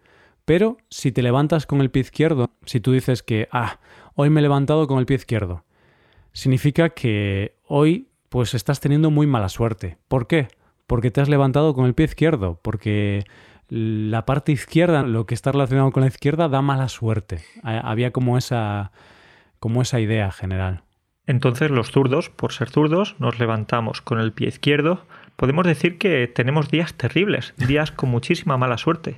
Pero 0.46 0.78
si 0.92 1.12
te 1.12 1.24
levantas 1.24 1.66
con 1.66 1.82
el 1.82 1.90
pie 1.90 2.02
izquierdo, 2.02 2.52
si 2.64 2.80
tú 2.80 2.92
dices 2.92 3.24
que, 3.24 3.50
ah, 3.52 3.80
hoy 4.14 4.30
me 4.30 4.40
he 4.40 4.44
levantado 4.44 4.86
con 4.86 5.00
el 5.00 5.08
pie 5.08 5.16
izquierdo, 5.16 5.66
significa 6.32 6.90
que 6.90 7.56
hoy 7.66 8.10
pues 8.30 8.54
estás 8.54 8.80
teniendo 8.80 9.10
muy 9.10 9.26
mala 9.26 9.50
suerte. 9.50 9.98
¿Por 10.08 10.28
qué? 10.28 10.50
Porque 10.86 11.10
te 11.10 11.22
has 11.22 11.28
levantado 11.28 11.74
con 11.74 11.88
el 11.88 11.96
pie 11.96 12.06
izquierdo, 12.06 12.60
porque 12.62 13.26
la 13.68 14.28
parte 14.28 14.52
izquierda, 14.52 15.02
lo 15.02 15.26
que 15.26 15.34
está 15.34 15.54
relacionado 15.54 15.90
con 15.90 16.02
la 16.02 16.08
izquierda, 16.08 16.50
da 16.50 16.62
mala 16.62 16.88
suerte. 16.88 17.40
Había 17.64 18.12
como 18.12 18.38
esa, 18.38 18.92
como 19.60 19.82
esa 19.82 20.00
idea 20.00 20.32
general. 20.32 20.84
Entonces 21.28 21.70
los 21.70 21.92
zurdos, 21.92 22.30
por 22.30 22.54
ser 22.54 22.70
zurdos, 22.70 23.16
nos 23.20 23.38
levantamos 23.38 24.02
con 24.02 24.20
el 24.20 24.32
pie 24.32 24.48
izquierdo. 24.48 25.06
Podemos 25.36 25.68
decir 25.68 25.98
que 25.98 26.28
tenemos 26.28 26.72
días 26.72 26.94
terribles, 26.96 27.54
días 27.58 27.92
con 27.92 28.10
muchísima 28.10 28.58
mala 28.58 28.78
suerte. 28.78 29.18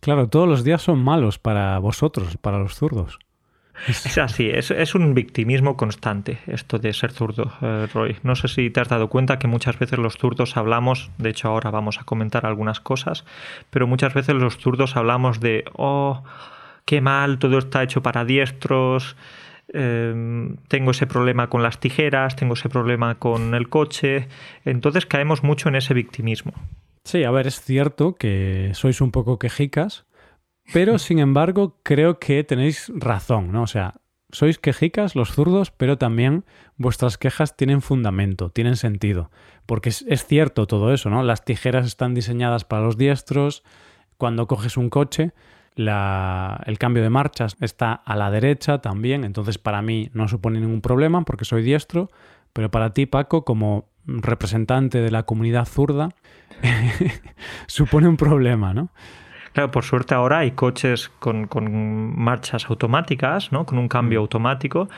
Claro, 0.00 0.28
todos 0.28 0.48
los 0.48 0.64
días 0.64 0.82
son 0.82 1.04
malos 1.04 1.38
para 1.38 1.78
vosotros, 1.78 2.38
para 2.38 2.58
los 2.58 2.74
zurdos. 2.74 3.18
Es 3.86 4.18
así, 4.18 4.50
es, 4.50 4.94
un 4.94 5.14
victimismo 5.14 5.76
constante 5.76 6.38
esto 6.46 6.78
de 6.78 6.92
ser 6.92 7.12
zurdo, 7.12 7.52
eh, 7.62 7.86
Roy. 7.92 8.16
No 8.22 8.36
sé 8.36 8.48
si 8.48 8.68
te 8.70 8.80
has 8.80 8.88
dado 8.88 9.08
cuenta 9.08 9.38
que 9.38 9.48
muchas 9.48 9.78
veces 9.78 9.98
los 9.98 10.18
zurdos 10.18 10.56
hablamos, 10.56 11.10
de 11.16 11.30
hecho 11.30 11.48
ahora 11.48 11.70
vamos 11.70 11.98
a 11.98 12.04
comentar 12.04 12.44
algunas 12.44 12.80
cosas, 12.80 13.24
pero 13.70 13.86
muchas 13.86 14.12
veces 14.12 14.34
los 14.34 14.58
zurdos 14.58 14.96
hablamos 14.96 15.40
de, 15.40 15.64
oh, 15.72 16.22
qué 16.84 17.00
mal, 17.00 17.38
todo 17.38 17.58
está 17.58 17.82
hecho 17.82 18.02
para 18.02 18.24
diestros, 18.24 19.16
Em, 19.72 20.56
tengo 20.68 20.90
ese 20.90 21.06
problema 21.06 21.48
con 21.48 21.62
las 21.62 21.78
tijeras, 21.78 22.34
tengo 22.34 22.54
ese 22.54 22.68
problema 22.68 23.16
con 23.16 23.54
el 23.54 23.68
coche, 23.68 24.26
entonces 24.64 25.06
caemos 25.06 25.44
mucho 25.44 25.68
en 25.68 25.76
ese 25.76 25.94
victimismo. 25.94 26.52
Sí, 27.04 27.22
a 27.22 27.30
ver, 27.30 27.46
es 27.46 27.60
cierto 27.60 28.16
que 28.16 28.72
sois 28.74 29.00
un 29.00 29.12
poco 29.12 29.38
quejicas, 29.38 30.06
pero 30.72 30.98
sin 30.98 31.18
embargo 31.20 31.78
creo 31.84 32.18
que 32.18 32.42
tenéis 32.42 32.90
razón, 32.94 33.52
¿no? 33.52 33.62
O 33.62 33.66
sea, 33.66 33.94
sois 34.32 34.58
quejicas 34.58 35.14
los 35.14 35.32
zurdos, 35.32 35.70
pero 35.70 35.98
también 35.98 36.44
vuestras 36.76 37.16
quejas 37.16 37.56
tienen 37.56 37.80
fundamento, 37.80 38.50
tienen 38.50 38.76
sentido, 38.76 39.30
porque 39.66 39.90
es, 39.90 40.04
es 40.08 40.26
cierto 40.26 40.66
todo 40.66 40.92
eso, 40.92 41.10
¿no? 41.10 41.22
Las 41.22 41.44
tijeras 41.44 41.86
están 41.86 42.14
diseñadas 42.14 42.64
para 42.64 42.82
los 42.82 42.96
diestros, 42.96 43.62
cuando 44.16 44.46
coges 44.46 44.76
un 44.76 44.90
coche, 44.90 45.32
el 45.76 46.78
cambio 46.78 47.02
de 47.02 47.10
marchas 47.10 47.56
está 47.60 47.92
a 47.92 48.16
la 48.16 48.30
derecha 48.30 48.78
también, 48.78 49.24
entonces 49.24 49.58
para 49.58 49.82
mí 49.82 50.10
no 50.12 50.28
supone 50.28 50.60
ningún 50.60 50.80
problema 50.80 51.22
porque 51.22 51.44
soy 51.44 51.62
diestro, 51.62 52.10
pero 52.52 52.70
para 52.70 52.92
ti, 52.92 53.06
Paco, 53.06 53.44
como 53.44 53.88
representante 54.06 55.00
de 55.00 55.10
la 55.10 55.22
comunidad 55.22 55.66
zurda, 55.66 56.10
supone 57.66 58.08
un 58.08 58.16
problema, 58.16 58.74
¿no? 58.74 58.90
Claro, 59.52 59.70
por 59.70 59.84
suerte 59.84 60.14
ahora 60.14 60.38
hay 60.38 60.52
coches 60.52 61.10
con, 61.18 61.48
marchas 62.16 62.66
automáticas, 62.70 63.50
¿no? 63.50 63.66
Con 63.66 63.78
un 63.78 63.88
cambio 63.88 64.20
mm. 64.20 64.22
automático. 64.22 64.88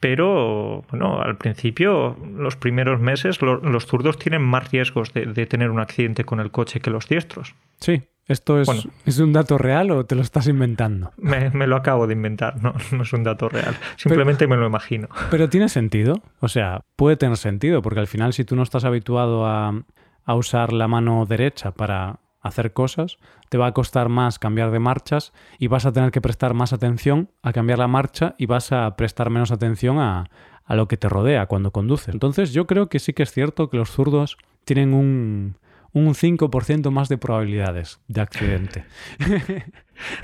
Pero, 0.00 0.82
bueno, 0.90 1.20
al 1.20 1.36
principio, 1.36 2.16
los 2.34 2.56
primeros 2.56 3.00
meses, 3.00 3.40
los 3.42 3.86
zurdos 3.86 4.18
tienen 4.18 4.42
más 4.42 4.70
riesgos 4.70 5.12
de, 5.12 5.26
de, 5.26 5.46
tener 5.46 5.70
un 5.70 5.78
accidente 5.78 6.24
con 6.24 6.40
el 6.40 6.50
coche 6.50 6.80
que 6.80 6.90
los 6.90 7.06
diestros. 7.06 7.54
Sí, 7.80 8.02
¿Esto 8.30 8.60
es, 8.60 8.68
es, 9.06 9.18
un 9.18 9.32
dato 9.32 9.58
real 9.58 9.90
o 9.90 10.06
te 10.06 10.14
lo 10.14 10.22
estás 10.22 10.46
inventando? 10.46 11.10
Me, 11.16 11.50
lo 11.66 11.74
acabo 11.74 12.06
de 12.06 12.12
inventar, 12.12 12.62
no, 12.62 12.74
no, 12.92 13.02
es 13.02 13.12
un 13.12 13.24
dato 13.24 13.48
real. 13.48 13.76
Simplemente 13.96 14.46
me 14.46 14.56
lo 14.56 14.68
imagino. 14.68 15.08
Pero 15.32 15.48
tiene 15.48 15.68
sentido. 15.68 16.22
O 16.38 16.46
sea, 16.46 16.82
puede 16.94 17.16
tener 17.16 17.36
sentido, 17.36 17.82
porque 17.82 17.98
al 17.98 18.06
final, 18.06 18.32
si 18.32 18.44
tú 18.44 18.54
no 18.54 18.62
estás 18.62 18.84
habituado 18.84 19.46
a, 19.46 19.82
a 20.24 20.34
usar 20.36 20.72
la 20.72 20.86
mano 20.86 21.26
derecha 21.26 21.72
para 21.72 22.20
hacer 22.40 22.72
cosas, 22.72 23.18
te 23.48 23.58
va 23.58 23.66
a 23.66 23.72
costar 23.72 24.08
más 24.08 24.38
cambiar 24.38 24.70
de 24.70 24.78
marchas 24.78 25.32
y 25.58 25.66
vas 25.66 25.86
a 25.86 25.92
tener 25.92 26.10
que 26.10 26.20
prestar 26.20 26.54
más 26.54 26.72
atención 26.72 27.30
a 27.42 27.52
cambiar 27.52 27.78
la 27.78 27.88
marcha 27.88 28.34
y 28.38 28.46
vas 28.46 28.72
a 28.72 28.96
prestar 28.96 29.30
menos 29.30 29.50
atención 29.50 29.98
a, 29.98 30.30
a 30.64 30.74
lo 30.74 30.88
que 30.88 30.96
te 30.96 31.08
rodea 31.08 31.46
cuando 31.46 31.70
conduces. 31.70 32.14
Entonces, 32.14 32.52
yo 32.52 32.66
creo 32.66 32.88
que 32.88 32.98
sí 32.98 33.12
que 33.12 33.22
es 33.22 33.32
cierto 33.32 33.70
que 33.70 33.76
los 33.76 33.90
zurdos 33.90 34.38
tienen 34.64 34.94
un 34.94 35.56
un 35.92 36.14
5% 36.14 36.90
más 36.90 37.08
de 37.08 37.18
probabilidades 37.18 38.00
de 38.08 38.20
accidente. 38.20 38.84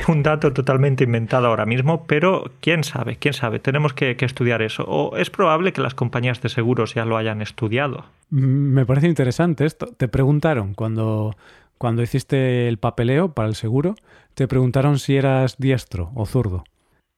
un 0.09 0.23
dato 0.23 0.53
totalmente 0.53 1.05
inventado 1.05 1.49
ahora 1.49 1.67
mismo, 1.67 2.07
pero 2.07 2.51
quién 2.61 2.85
sabe, 2.85 3.17
quién 3.17 3.35
sabe, 3.35 3.59
tenemos 3.59 3.93
que, 3.93 4.17
estudiar 4.21 4.63
eso. 4.63 4.85
O 4.85 5.17
es 5.17 5.31
probable 5.31 5.73
que 5.73 5.81
las 5.81 5.95
compañías 5.95 6.41
de 6.41 6.49
seguros 6.49 6.95
ya 6.95 7.05
lo 7.05 7.17
hayan 7.17 7.43
estudiado. 7.43 8.05
Me 8.31 8.87
parece 8.87 9.09
interesante 9.09 9.65
esto. 9.65 9.87
Te 9.87 10.09
preguntaron 10.09 10.75
cuando, 10.75 11.37
cuando 11.79 12.03
hiciste 12.03 12.69
el 12.69 12.79
papeleo 12.79 13.33
para 13.33 13.49
el 13.49 13.55
seguro, 13.55 13.95
te 14.35 14.49
preguntaron 14.49 14.99
si 14.99 15.17
eras 15.17 15.57
diestro 15.59 16.11
o 16.15 16.27
zurdo. 16.27 16.65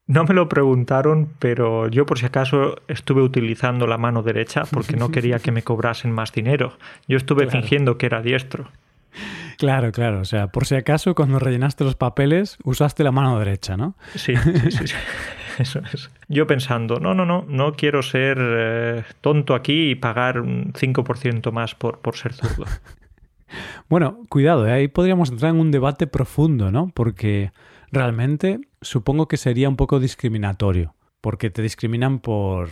No 0.06 0.24
me 0.24 0.32
lo 0.32 0.48
preguntaron, 0.48 1.28
pero 1.38 1.88
yo 1.88 2.06
por 2.06 2.18
si 2.18 2.24
acaso 2.24 2.76
estuve 2.88 3.20
utilizando 3.20 3.86
la 3.86 3.98
mano 3.98 4.22
derecha 4.22 4.62
porque 4.64 4.96
no 4.96 5.10
quería 5.12 5.38
que 5.38 5.52
me 5.52 5.62
cobrasen 5.62 6.12
más 6.12 6.32
dinero. 6.32 6.78
Yo 7.06 7.18
estuve 7.18 7.46
fingiendo 7.48 7.98
que 7.98 8.06
era 8.06 8.22
diestro. 8.22 8.70
Claro, 9.58 9.92
claro. 9.92 10.20
O 10.20 10.24
sea, 10.24 10.46
por 10.46 10.66
si 10.66 10.76
acaso 10.76 11.14
cuando 11.14 11.38
rellenaste 11.38 11.84
los 11.84 11.96
papeles 11.96 12.56
usaste 12.64 13.04
la 13.04 13.12
mano 13.12 13.38
derecha, 13.38 13.76
¿no? 13.76 13.96
Sí, 14.14 14.34
sí, 14.36 14.86
sí. 14.86 14.94
Eso 15.58 15.80
es. 15.92 16.08
Yo 16.28 16.46
pensando, 16.46 17.00
no, 17.00 17.14
no, 17.14 17.26
no, 17.26 17.44
no 17.48 17.72
quiero 17.72 18.02
ser 18.02 18.38
eh, 18.40 19.04
tonto 19.20 19.54
aquí 19.54 19.90
y 19.90 19.94
pagar 19.96 20.40
un 20.40 20.72
5% 20.72 21.50
más 21.50 21.74
por, 21.74 21.98
por 21.98 22.16
ser 22.16 22.32
zurdo. 22.32 22.64
bueno, 23.88 24.24
cuidado, 24.28 24.66
¿eh? 24.66 24.72
ahí 24.72 24.88
podríamos 24.88 25.30
entrar 25.30 25.54
en 25.54 25.60
un 25.60 25.70
debate 25.70 26.06
profundo, 26.06 26.70
¿no? 26.70 26.90
Porque 26.94 27.52
realmente 27.90 28.60
supongo 28.80 29.28
que 29.28 29.36
sería 29.36 29.68
un 29.68 29.76
poco 29.76 30.00
discriminatorio, 30.00 30.94
porque 31.20 31.50
te 31.50 31.62
discriminan 31.62 32.20
por, 32.20 32.68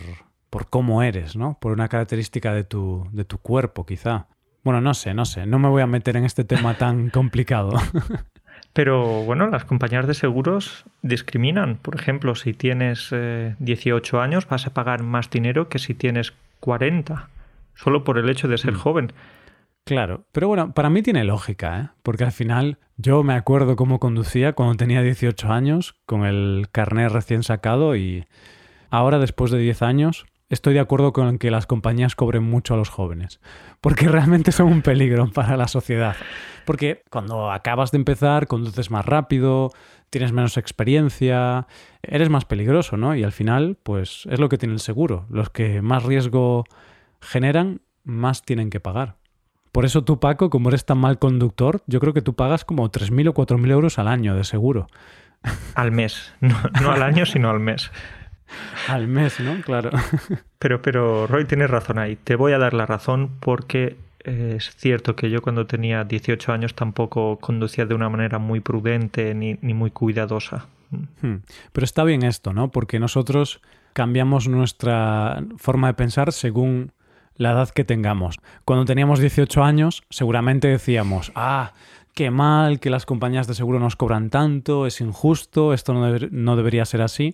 por 0.49 0.69
cómo 0.69 1.03
eres, 1.03 1.35
¿no? 1.35 1.57
Por 1.59 1.71
una 1.71 1.87
característica 1.87 2.53
de 2.53 2.63
tu, 2.63 3.07
de 3.11 3.25
tu 3.25 3.37
cuerpo, 3.37 3.85
quizá. 3.85 4.27
Bueno, 4.63 4.81
no 4.81 4.93
sé, 4.93 5.13
no 5.13 5.25
sé, 5.25 5.45
no 5.45 5.59
me 5.59 5.69
voy 5.69 5.81
a 5.81 5.87
meter 5.87 6.17
en 6.17 6.25
este 6.25 6.43
tema 6.43 6.77
tan 6.77 7.09
complicado. 7.11 7.77
Pero 8.73 9.23
bueno, 9.23 9.47
las 9.47 9.65
compañías 9.65 10.05
de 10.07 10.13
seguros 10.13 10.85
discriminan. 11.01 11.77
Por 11.77 11.95
ejemplo, 11.95 12.35
si 12.35 12.53
tienes 12.53 13.09
18 13.59 14.17
eh, 14.17 14.21
años 14.21 14.47
vas 14.47 14.67
a 14.67 14.73
pagar 14.73 15.03
más 15.03 15.29
dinero 15.29 15.67
que 15.67 15.79
si 15.79 15.93
tienes 15.93 16.33
40, 16.59 17.29
solo 17.75 18.03
por 18.03 18.17
el 18.17 18.29
hecho 18.29 18.47
de 18.47 18.57
ser 18.57 18.73
mm. 18.73 18.77
joven. 18.77 19.13
Claro, 19.87 20.25
pero 20.33 20.49
bueno, 20.49 20.73
para 20.73 20.89
mí 20.89 21.01
tiene 21.01 21.23
lógica, 21.23 21.79
¿eh? 21.79 21.89
porque 22.03 22.25
al 22.25 22.33
final 22.33 22.77
yo 22.97 23.23
me 23.23 23.33
acuerdo 23.33 23.75
cómo 23.77 23.99
conducía 23.99 24.53
cuando 24.53 24.75
tenía 24.75 25.01
18 25.01 25.51
años, 25.51 25.95
con 26.05 26.25
el 26.25 26.67
carnet 26.71 27.09
recién 27.09 27.41
sacado 27.43 27.95
y 27.95 28.25
ahora 28.89 29.17
después 29.17 29.49
de 29.49 29.59
10 29.59 29.81
años 29.83 30.25
estoy 30.49 30.73
de 30.73 30.79
acuerdo 30.79 31.13
con 31.13 31.37
que 31.37 31.51
las 31.51 31.67
compañías 31.67 32.15
cobren 32.15 32.43
mucho 32.43 32.73
a 32.73 32.77
los 32.77 32.89
jóvenes, 32.89 33.39
porque 33.81 34.07
realmente 34.09 34.51
son 34.51 34.67
un 34.67 34.81
peligro 34.81 35.29
para 35.31 35.57
la 35.57 35.67
sociedad. 35.67 36.15
Porque 36.65 37.03
cuando 37.09 37.51
acabas 37.51 37.91
de 37.91 37.97
empezar, 37.97 38.47
conduces 38.47 38.91
más 38.91 39.05
rápido, 39.05 39.71
tienes 40.09 40.33
menos 40.33 40.57
experiencia, 40.57 41.67
eres 42.01 42.29
más 42.29 42.45
peligroso, 42.45 42.97
¿no? 42.97 43.15
Y 43.15 43.23
al 43.23 43.31
final, 43.31 43.77
pues 43.83 44.27
es 44.29 44.39
lo 44.39 44.49
que 44.49 44.57
tiene 44.57 44.73
el 44.73 44.81
seguro. 44.81 45.25
Los 45.29 45.49
que 45.49 45.81
más 45.81 46.03
riesgo 46.03 46.65
generan, 47.21 47.81
más 48.03 48.43
tienen 48.43 48.69
que 48.69 48.79
pagar. 48.79 49.16
Por 49.77 49.85
eso 49.85 50.03
tú, 50.03 50.19
Paco, 50.19 50.49
como 50.49 50.69
eres 50.69 50.85
tan 50.85 50.97
mal 50.97 51.19
conductor, 51.19 51.83
yo 51.85 51.99
creo 51.99 52.11
que 52.11 52.23
tú 52.23 52.33
pagas 52.33 52.65
como 52.65 52.89
3.000 52.89 53.29
o 53.29 53.33
4.000 53.35 53.69
euros 53.69 53.99
al 53.99 54.07
año 54.07 54.33
de 54.33 54.43
seguro. 54.43 54.87
Al 55.75 55.91
mes, 55.91 56.33
no, 56.81 56.91
al 56.91 57.03
año, 57.03 57.27
sino 57.27 57.51
al 57.51 57.59
mes. 57.59 57.91
Al 58.87 59.07
mes, 59.07 59.39
¿no? 59.39 59.61
Claro. 59.61 59.91
Pero, 60.57 60.81
pero 60.81 61.27
Roy 61.27 61.45
tienes 61.45 61.69
razón 61.69 61.99
ahí. 61.99 62.15
Te 62.15 62.35
voy 62.35 62.53
a 62.53 62.57
dar 62.57 62.73
la 62.73 62.87
razón 62.87 63.29
porque 63.39 63.97
es 64.23 64.75
cierto 64.77 65.15
que 65.15 65.29
yo 65.29 65.43
cuando 65.43 65.67
tenía 65.67 66.05
18 66.05 66.51
años 66.51 66.73
tampoco 66.73 67.37
conducía 67.37 67.85
de 67.85 67.93
una 67.93 68.09
manera 68.09 68.39
muy 68.39 68.61
prudente 68.61 69.35
ni, 69.35 69.59
ni 69.61 69.75
muy 69.75 69.91
cuidadosa. 69.91 70.65
Hmm. 71.21 71.35
Pero 71.71 71.85
está 71.85 72.03
bien 72.03 72.23
esto, 72.23 72.51
¿no? 72.51 72.71
Porque 72.71 72.97
nosotros 72.97 73.61
cambiamos 73.93 74.47
nuestra 74.47 75.43
forma 75.57 75.85
de 75.85 75.93
pensar 75.93 76.33
según 76.33 76.93
la 77.37 77.51
edad 77.51 77.69
que 77.69 77.83
tengamos. 77.83 78.37
Cuando 78.65 78.85
teníamos 78.85 79.19
18 79.19 79.63
años, 79.63 80.03
seguramente 80.09 80.67
decíamos, 80.67 81.31
ah, 81.35 81.73
qué 82.17 82.31
mal 82.31 82.79
que 82.79 82.89
las 82.89 83.05
compañías 83.05 83.45
de 83.45 83.53
seguro 83.53 83.79
nos 83.79 83.95
cobran 83.95 84.31
tanto, 84.31 84.87
es 84.87 85.01
injusto, 85.01 85.71
esto 85.71 85.93
no, 85.93 86.55
debería 86.55 86.83
ser 86.85 87.01
así. 87.01 87.33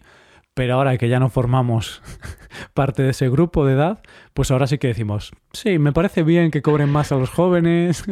Pero 0.53 0.75
ahora 0.75 0.97
que 0.97 1.09
ya 1.09 1.19
no 1.19 1.29
formamos 1.29 2.03
parte 2.75 3.01
de 3.01 3.11
ese 3.11 3.29
grupo 3.29 3.65
de 3.65 3.73
edad, 3.73 4.01
pues 4.33 4.51
ahora 4.51 4.67
sí 4.67 4.77
que 4.77 4.89
decimos, 4.89 5.31
sí, 5.53 5.79
me 5.79 5.93
parece 5.93 6.21
bien 6.21 6.51
que 6.51 6.61
cobren 6.61 6.91
más 6.91 7.11
a 7.11 7.15
los 7.15 7.29
jóvenes. 7.29 8.03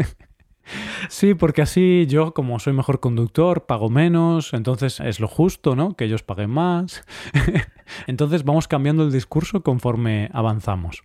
sí, 1.09 1.35
porque 1.35 1.61
así 1.61 2.07
yo, 2.07 2.33
como 2.33 2.57
soy 2.57 2.71
mejor 2.71 2.99
conductor, 2.99 3.65
pago 3.65 3.89
menos, 3.89 4.53
entonces 4.53 5.01
es 5.01 5.19
lo 5.19 5.27
justo, 5.27 5.75
¿no? 5.75 5.95
Que 5.95 6.05
ellos 6.05 6.23
paguen 6.23 6.49
más. 6.51 7.03
entonces 8.07 8.43
vamos 8.43 8.69
cambiando 8.69 9.03
el 9.03 9.11
discurso 9.11 9.61
conforme 9.61 10.29
avanzamos. 10.33 11.03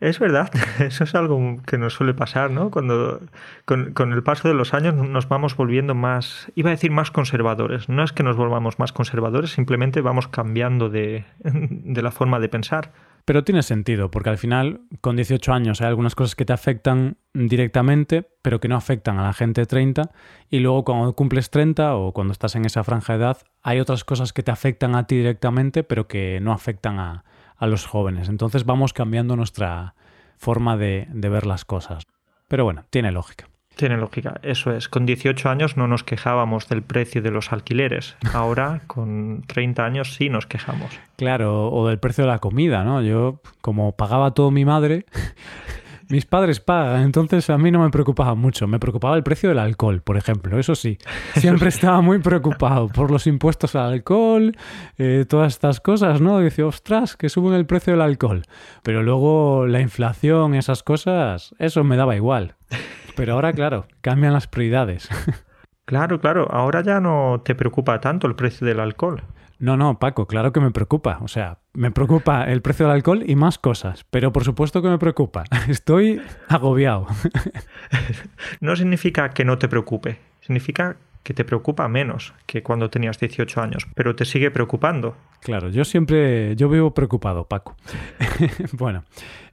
Es 0.00 0.18
verdad, 0.18 0.50
eso 0.80 1.04
es 1.04 1.14
algo 1.14 1.60
que 1.66 1.76
nos 1.76 1.92
suele 1.92 2.14
pasar, 2.14 2.50
¿no? 2.50 2.70
Cuando 2.70 3.20
con, 3.66 4.12
el 4.12 4.22
paso 4.22 4.48
de 4.48 4.54
los 4.54 4.72
años 4.72 4.94
nos 4.94 5.28
vamos 5.28 5.56
volviendo 5.56 5.94
más, 5.94 6.50
iba 6.54 6.70
a 6.70 6.72
decir 6.72 6.90
más 6.90 7.10
conservadores. 7.10 7.88
No 7.90 8.02
es 8.02 8.12
que 8.12 8.22
nos 8.22 8.36
volvamos 8.36 8.78
más 8.78 8.92
conservadores, 8.92 9.50
simplemente 9.52 10.00
vamos 10.00 10.26
cambiando 10.26 10.88
de, 10.88 11.24
de 11.44 12.02
la 12.02 12.10
forma 12.10 12.40
de 12.40 12.48
pensar. 12.48 12.92
Pero 13.26 13.44
tiene 13.44 13.62
sentido, 13.62 14.10
porque 14.10 14.30
al 14.30 14.38
final, 14.38 14.80
con 15.02 15.16
18 15.16 15.52
años 15.52 15.82
hay 15.82 15.88
algunas 15.88 16.14
cosas 16.14 16.34
que 16.34 16.46
te 16.46 16.54
afectan 16.54 17.18
directamente, 17.34 18.26
pero 18.40 18.58
que 18.58 18.68
no 18.68 18.76
afectan 18.76 19.18
a 19.18 19.24
la 19.24 19.34
gente 19.34 19.60
de 19.60 19.66
30, 19.66 20.10
y 20.48 20.60
luego 20.60 20.84
cuando 20.84 21.12
cumples 21.14 21.50
30 21.50 21.94
o 21.96 22.12
cuando 22.12 22.32
estás 22.32 22.56
en 22.56 22.64
esa 22.64 22.82
franja 22.82 23.12
de 23.12 23.18
edad, 23.24 23.38
hay 23.62 23.78
otras 23.78 24.04
cosas 24.04 24.32
que 24.32 24.42
te 24.42 24.50
afectan 24.50 24.94
a 24.94 25.06
ti 25.06 25.16
directamente, 25.16 25.84
pero 25.84 26.08
que 26.08 26.40
no 26.40 26.52
afectan 26.52 26.98
a, 26.98 27.24
a 27.60 27.66
los 27.66 27.86
jóvenes. 27.86 28.28
Entonces 28.28 28.64
vamos 28.64 28.92
cambiando 28.92 29.36
nuestra 29.36 29.94
forma 30.38 30.76
de, 30.76 31.06
ver 31.12 31.46
las 31.46 31.64
cosas. 31.64 32.04
Pero 32.48 32.64
bueno, 32.64 32.84
tiene 32.90 33.12
lógica. 33.12 33.46
Tiene 33.76 33.96
lógica, 33.96 34.40
eso 34.42 34.72
es. 34.72 34.88
Con 34.88 35.06
18 35.06 35.48
años 35.48 35.76
no 35.76 35.86
nos 35.86 36.02
quejábamos 36.02 36.68
del 36.68 36.82
precio 36.82 37.22
de 37.22 37.30
los 37.30 37.52
alquileres. 37.52 38.16
Ahora, 38.34 38.80
con 38.86 39.42
30 39.46 39.84
años, 39.84 40.14
sí 40.14 40.28
nos 40.28 40.46
quejamos. 40.46 40.98
Claro, 41.16 41.70
o 41.70 41.86
del 41.86 41.98
precio 41.98 42.24
de 42.24 42.30
la 42.30 42.40
comida, 42.40 42.82
¿no? 42.82 43.00
Yo, 43.02 43.40
como 43.60 43.92
pagaba 43.92 44.32
todo 44.32 44.50
mi 44.50 44.64
madre, 44.64 45.06
mis 46.10 46.26
padres 46.26 46.60
pagan, 46.60 47.02
entonces 47.02 47.48
a 47.50 47.58
mí 47.58 47.70
no 47.70 47.80
me 47.82 47.90
preocupaba 47.90 48.34
mucho. 48.34 48.66
Me 48.66 48.78
preocupaba 48.78 49.16
el 49.16 49.22
precio 49.22 49.48
del 49.48 49.58
alcohol, 49.58 50.02
por 50.02 50.16
ejemplo. 50.16 50.58
Eso 50.58 50.74
sí, 50.74 50.98
siempre 51.34 51.68
estaba 51.70 52.00
muy 52.00 52.18
preocupado 52.18 52.88
por 52.88 53.10
los 53.10 53.26
impuestos 53.26 53.76
al 53.76 53.92
alcohol, 53.92 54.56
eh, 54.98 55.24
todas 55.28 55.52
estas 55.52 55.80
cosas, 55.80 56.20
¿no? 56.20 56.40
Dice, 56.40 56.62
ostras, 56.62 57.16
que 57.16 57.28
suben 57.28 57.54
el 57.54 57.66
precio 57.66 57.92
del 57.92 58.02
alcohol. 58.02 58.42
Pero 58.82 59.02
luego 59.02 59.66
la 59.66 59.80
inflación, 59.80 60.54
esas 60.54 60.82
cosas, 60.82 61.54
eso 61.58 61.84
me 61.84 61.96
daba 61.96 62.16
igual. 62.16 62.56
Pero 63.16 63.34
ahora, 63.34 63.52
claro, 63.52 63.86
cambian 64.00 64.32
las 64.32 64.46
prioridades. 64.46 65.08
Claro, 65.86 66.20
claro, 66.20 66.46
ahora 66.52 66.84
ya 66.84 67.00
no 67.00 67.42
te 67.44 67.56
preocupa 67.56 68.00
tanto 68.00 68.28
el 68.28 68.36
precio 68.36 68.64
del 68.64 68.78
alcohol. 68.78 69.24
No, 69.60 69.76
no, 69.76 69.98
Paco, 69.98 70.26
claro 70.26 70.52
que 70.52 70.60
me 70.60 70.70
preocupa. 70.70 71.18
O 71.20 71.28
sea, 71.28 71.58
me 71.74 71.90
preocupa 71.90 72.44
el 72.44 72.62
precio 72.62 72.86
del 72.86 72.94
alcohol 72.94 73.22
y 73.26 73.36
más 73.36 73.58
cosas. 73.58 74.06
Pero 74.08 74.32
por 74.32 74.42
supuesto 74.42 74.80
que 74.80 74.88
me 74.88 74.98
preocupa. 74.98 75.44
Estoy 75.68 76.20
agobiado. 76.48 77.06
No 78.60 78.76
significa 78.76 79.30
que 79.30 79.44
no 79.44 79.58
te 79.58 79.68
preocupe. 79.68 80.18
Significa 80.40 80.96
que 81.22 81.34
te 81.34 81.44
preocupa 81.44 81.88
menos 81.88 82.34
que 82.46 82.62
cuando 82.62 82.88
tenías 82.88 83.18
18 83.18 83.60
años, 83.60 83.86
pero 83.94 84.16
te 84.16 84.24
sigue 84.24 84.50
preocupando. 84.50 85.16
Claro, 85.40 85.68
yo 85.68 85.84
siempre, 85.84 86.56
yo 86.56 86.68
vivo 86.68 86.94
preocupado, 86.94 87.46
Paco. 87.46 87.76
bueno, 88.72 89.04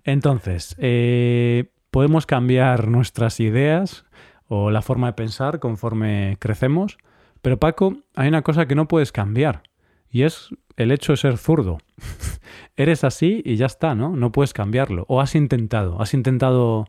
entonces, 0.04 0.76
eh, 0.80 1.66
podemos 1.92 2.26
cambiar 2.26 2.88
nuestras 2.88 3.40
ideas 3.40 4.06
o 4.48 4.72
la 4.72 4.82
forma 4.82 5.08
de 5.08 5.14
pensar 5.14 5.60
conforme 5.60 6.38
crecemos, 6.40 6.98
pero 7.42 7.58
Paco, 7.58 7.98
hay 8.16 8.30
una 8.30 8.42
cosa 8.42 8.66
que 8.68 8.76
no 8.76 8.88
puedes 8.88 9.12
cambiar 9.12 9.64
y 10.12 10.24
es 10.24 10.50
el 10.76 10.92
hecho 10.92 11.14
de 11.14 11.18
ser 11.18 11.38
zurdo. 11.38 11.80
Eres 12.78 13.04
así 13.04 13.42
y 13.46 13.56
ya 13.56 13.66
está, 13.66 13.96
¿no? 13.96 14.16
No 14.16 14.32
puedes 14.32 14.54
cambiarlo. 14.54 15.06
¿O 15.08 15.22
has 15.22 15.36
intentado? 15.36 16.02
¿Has 16.02 16.14
intentado 16.14 16.88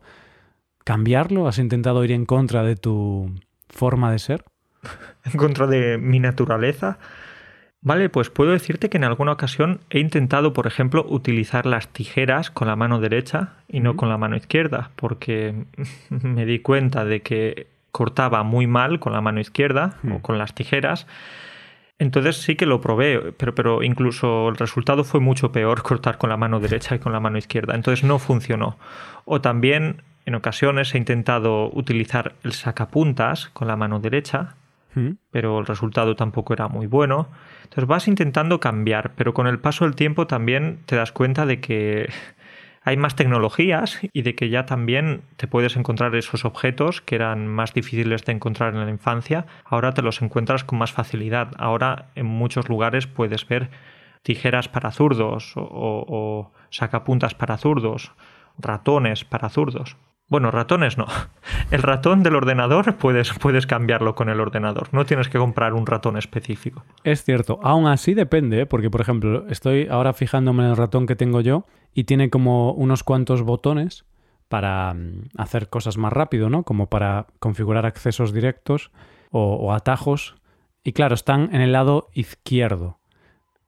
cambiarlo? 0.84 1.48
¿Has 1.48 1.58
intentado 1.58 2.04
ir 2.04 2.12
en 2.12 2.26
contra 2.26 2.62
de 2.62 2.76
tu 2.76 3.34
forma 3.68 4.12
de 4.12 4.18
ser? 4.18 4.44
¿En 5.24 5.32
contra 5.32 5.66
de 5.66 5.98
mi 5.98 6.20
naturaleza? 6.20 6.98
Vale, 7.80 8.08
pues 8.08 8.28
puedo 8.28 8.50
decirte 8.50 8.90
que 8.90 8.96
en 8.96 9.04
alguna 9.04 9.32
ocasión 9.32 9.80
he 9.90 10.00
intentado, 10.00 10.52
por 10.52 10.66
ejemplo, 10.66 11.06
utilizar 11.08 11.64
las 11.64 11.88
tijeras 11.88 12.50
con 12.50 12.66
la 12.66 12.74
mano 12.74 12.98
derecha 13.00 13.54
y 13.68 13.80
no 13.80 13.96
con 13.96 14.08
la 14.08 14.18
mano 14.18 14.36
izquierda, 14.36 14.90
porque 14.96 15.54
me 16.10 16.44
di 16.44 16.58
cuenta 16.58 17.04
de 17.04 17.22
que 17.22 17.68
cortaba 17.92 18.42
muy 18.42 18.66
mal 18.66 19.00
con 19.00 19.12
la 19.12 19.20
mano 19.20 19.40
izquierda 19.40 19.96
o 20.12 20.20
con 20.20 20.38
las 20.38 20.54
tijeras 20.54 21.06
entonces 21.98 22.36
sí 22.36 22.54
que 22.54 22.66
lo 22.66 22.80
probé, 22.80 23.32
pero, 23.36 23.54
pero 23.54 23.82
incluso 23.82 24.48
el 24.48 24.56
resultado 24.56 25.04
fue 25.04 25.20
mucho 25.20 25.50
peor 25.52 25.82
cortar 25.82 26.18
con 26.18 26.30
la 26.30 26.36
mano 26.36 26.60
derecha 26.60 26.94
y 26.94 26.98
con 26.98 27.12
la 27.12 27.20
mano 27.20 27.38
izquierda. 27.38 27.74
Entonces 27.74 28.04
no 28.04 28.18
funcionó. 28.18 28.78
O 29.24 29.40
también 29.40 30.02
en 30.24 30.34
ocasiones 30.34 30.94
he 30.94 30.98
intentado 30.98 31.70
utilizar 31.72 32.34
el 32.44 32.52
sacapuntas 32.52 33.48
con 33.48 33.66
la 33.66 33.76
mano 33.76 33.98
derecha, 33.98 34.56
mm. 34.94 35.12
pero 35.30 35.58
el 35.58 35.66
resultado 35.66 36.14
tampoco 36.16 36.52
era 36.52 36.68
muy 36.68 36.86
bueno. 36.86 37.28
Entonces 37.64 37.86
vas 37.86 38.08
intentando 38.08 38.60
cambiar, 38.60 39.12
pero 39.16 39.34
con 39.34 39.46
el 39.46 39.58
paso 39.58 39.84
del 39.84 39.94
tiempo 39.94 40.26
también 40.26 40.80
te 40.86 40.96
das 40.96 41.12
cuenta 41.12 41.46
de 41.46 41.60
que 41.60 42.10
hay 42.88 42.96
más 42.96 43.16
tecnologías 43.16 44.00
y 44.14 44.22
de 44.22 44.34
que 44.34 44.48
ya 44.48 44.64
también 44.64 45.20
te 45.36 45.46
puedes 45.46 45.76
encontrar 45.76 46.14
esos 46.16 46.46
objetos 46.46 47.02
que 47.02 47.16
eran 47.16 47.46
más 47.46 47.74
difíciles 47.74 48.24
de 48.24 48.32
encontrar 48.32 48.72
en 48.74 48.82
la 48.82 48.90
infancia, 48.90 49.44
ahora 49.66 49.92
te 49.92 50.00
los 50.00 50.22
encuentras 50.22 50.64
con 50.64 50.78
más 50.78 50.90
facilidad. 50.92 51.50
Ahora 51.58 52.06
en 52.14 52.24
muchos 52.24 52.70
lugares 52.70 53.06
puedes 53.06 53.46
ver 53.46 53.68
tijeras 54.22 54.68
para 54.68 54.90
zurdos 54.90 55.52
o, 55.56 55.66
o 56.08 56.52
sacapuntas 56.70 57.34
para 57.34 57.58
zurdos, 57.58 58.12
ratones 58.58 59.26
para 59.26 59.50
zurdos. 59.50 59.98
Bueno, 60.28 60.50
ratones 60.50 60.98
no. 60.98 61.06
El 61.70 61.82
ratón 61.82 62.22
del 62.22 62.36
ordenador 62.36 62.96
puedes, 62.96 63.32
puedes 63.32 63.66
cambiarlo 63.66 64.14
con 64.14 64.28
el 64.28 64.40
ordenador. 64.40 64.88
No 64.92 65.04
tienes 65.04 65.28
que 65.28 65.38
comprar 65.38 65.74
un 65.74 65.86
ratón 65.86 66.16
específico. 66.16 66.84
Es 67.04 67.24
cierto. 67.24 67.60
Aún 67.62 67.86
así 67.86 68.14
depende, 68.14 68.62
¿eh? 68.62 68.66
porque 68.66 68.90
por 68.90 69.00
ejemplo, 69.00 69.46
estoy 69.48 69.86
ahora 69.90 70.12
fijándome 70.12 70.64
en 70.64 70.70
el 70.70 70.76
ratón 70.76 71.06
que 71.06 71.16
tengo 71.16 71.40
yo 71.40 71.66
y 71.94 72.04
tiene 72.04 72.30
como 72.30 72.72
unos 72.72 73.02
cuantos 73.04 73.42
botones 73.42 74.04
para 74.48 74.94
mm, 74.94 75.28
hacer 75.36 75.68
cosas 75.68 75.96
más 75.96 76.12
rápido, 76.12 76.50
¿no? 76.50 76.62
Como 76.62 76.88
para 76.88 77.26
configurar 77.38 77.86
accesos 77.86 78.32
directos 78.32 78.90
o, 79.30 79.72
atajos. 79.72 80.36
Y 80.82 80.92
claro, 80.92 81.14
están 81.14 81.54
en 81.54 81.60
el 81.60 81.72
lado 81.72 82.08
izquierdo. 82.14 82.98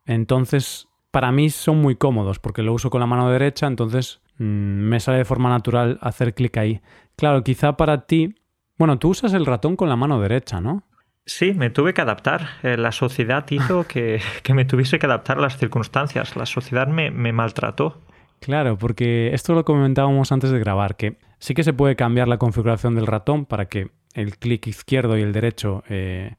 Entonces, 0.06 0.88
para 1.10 1.32
mí 1.32 1.50
son 1.50 1.80
muy 1.82 1.96
cómodos 1.96 2.38
porque 2.38 2.62
lo 2.62 2.72
uso 2.72 2.88
con 2.90 3.00
la 3.00 3.06
mano 3.06 3.30
derecha, 3.30 3.66
entonces 3.66 4.22
me 4.40 5.00
sale 5.00 5.18
de 5.18 5.24
forma 5.24 5.50
natural 5.50 5.98
hacer 6.00 6.34
clic 6.34 6.56
ahí. 6.56 6.80
Claro, 7.16 7.44
quizá 7.44 7.76
para 7.76 8.06
ti... 8.06 8.34
Bueno, 8.78 8.98
tú 8.98 9.10
usas 9.10 9.34
el 9.34 9.44
ratón 9.44 9.76
con 9.76 9.90
la 9.90 9.96
mano 9.96 10.18
derecha, 10.20 10.60
¿no? 10.62 10.84
Sí, 11.26 11.52
me 11.52 11.68
tuve 11.68 11.92
que 11.92 12.00
adaptar. 12.00 12.48
Eh, 12.62 12.78
la 12.78 12.90
sociedad 12.90 13.44
hizo 13.50 13.84
que, 13.88 14.20
me 14.54 14.64
tuviese 14.64 14.98
que 14.98 15.04
adaptar 15.04 15.38
a 15.38 15.42
las 15.42 15.58
circunstancias. 15.58 16.36
La 16.36 16.46
sociedad 16.46 16.88
me, 16.88 17.10
maltrató. 17.10 18.00
Claro, 18.40 18.78
porque 18.78 19.34
esto 19.34 19.54
lo 19.54 19.66
comentábamos 19.66 20.32
antes 20.32 20.50
de 20.50 20.58
grabar, 20.58 20.96
que 20.96 21.18
sí 21.38 21.52
que 21.52 21.62
se 21.62 21.74
puede 21.74 21.94
cambiar 21.94 22.26
la 22.26 22.38
configuración 22.38 22.94
del 22.94 23.06
ratón 23.06 23.44
para 23.44 23.66
que 23.66 23.90
el 24.14 24.38
clic 24.38 24.66
izquierdo 24.66 25.18
y 25.18 25.22
el 25.22 25.32
derecho 25.32 25.84
eh, 25.90 26.36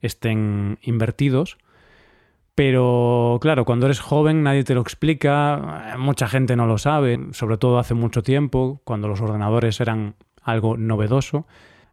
estén 0.00 0.78
invertidos, 0.80 1.58
pero 2.54 3.38
claro, 3.40 3.64
cuando 3.64 3.86
eres 3.86 4.00
joven 4.00 4.42
nadie 4.42 4.64
te 4.64 4.74
lo 4.74 4.80
explica, 4.80 5.94
mucha 5.98 6.28
gente 6.28 6.56
no 6.56 6.66
lo 6.66 6.78
sabe, 6.78 7.18
sobre 7.32 7.56
todo 7.56 7.78
hace 7.78 7.94
mucho 7.94 8.22
tiempo, 8.22 8.82
cuando 8.84 9.08
los 9.08 9.20
ordenadores 9.20 9.80
eran 9.80 10.16
algo 10.42 10.76
novedoso. 10.76 11.46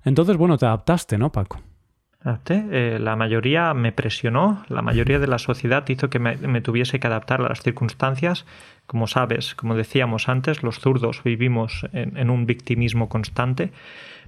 Entonces, 0.04 0.38
bueno, 0.38 0.58
te 0.58 0.66
adaptaste, 0.66 1.18
¿no, 1.18 1.32
Paco? 1.32 1.62
Eh, 2.50 2.98
la 3.00 3.16
mayoría 3.16 3.74
me 3.74 3.94
presionó, 3.94 4.66
la 4.68 4.82
mayoría 4.82 5.20
de 5.20 5.28
la 5.28 5.40
sociedad 5.40 5.88
hizo 5.88 6.10
que 6.10 6.20
me, 6.20 6.62
tuviese 6.62 7.00
que 7.00 7.08
adaptar 7.08 7.40
a 7.40 7.48
las 7.48 7.62
circunstancias. 7.62 8.46
Como 8.88 9.08
sabes, 9.08 9.56
como 9.56 9.76
decíamos 9.76 10.28
antes, 10.28 10.62
los 10.62 10.80
zurdos 10.80 11.24
vivimos 11.24 11.88
en, 11.94 12.30
un 12.30 12.46
victimismo 12.46 13.08
constante, 13.08 13.72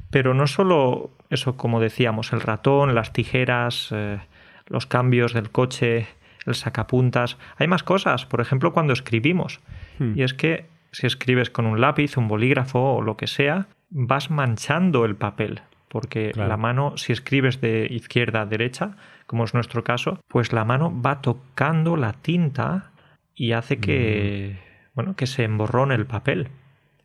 pero 0.10 0.34
no 0.34 0.48
solo 0.48 1.12
eso, 1.30 1.58
como 1.58 1.82
decíamos, 1.82 2.32
el 2.32 2.40
ratón, 2.40 2.96
las 2.96 3.12
tijeras, 3.12 3.90
eh, 3.92 4.20
los 4.68 4.86
cambios 4.86 5.34
del 5.34 5.50
coche, 5.52 6.08
el 6.46 6.56
sacapuntas. 6.56 7.38
Hay 7.58 7.68
más 7.68 7.84
cosas, 7.84 8.26
por 8.26 8.42
ejemplo, 8.42 8.74
cuando 8.74 8.94
escribimos. 8.94 9.60
Hmm. 10.00 10.14
Y 10.16 10.24
es 10.24 10.34
que 10.34 10.66
si 10.92 11.08
escribes 11.08 11.50
con 11.50 11.66
un 11.66 11.80
lápiz, 11.80 12.18
un 12.18 12.28
bolígrafo 12.28 12.96
o 12.96 13.02
lo 13.02 13.18
que 13.18 13.28
sea, 13.28 13.68
vas 13.90 14.30
manchando 14.30 15.06
el 15.06 15.16
papel. 15.16 15.62
Porque 15.88 16.32
la 16.36 16.56
mano, 16.56 16.96
si 16.96 17.12
escribes 17.12 17.60
de 17.60 17.86
izquierda 17.90 18.42
a 18.42 18.46
derecha, 18.46 18.96
como 19.28 19.44
es 19.44 19.54
nuestro 19.54 19.84
caso, 19.84 20.22
pues 20.30 20.54
la 20.54 20.64
mano 20.64 21.02
va 21.02 21.22
tocando 21.22 21.98
la 21.98 22.14
tinta 22.14 22.92
y 23.36 23.52
hace 23.52 23.80
que, 23.80 24.56
hmm. 24.56 24.90
bueno, 24.96 25.16
que 25.16 25.28
se 25.28 25.44
emborrone 25.44 25.96
el 25.96 26.06
papel. 26.06 26.48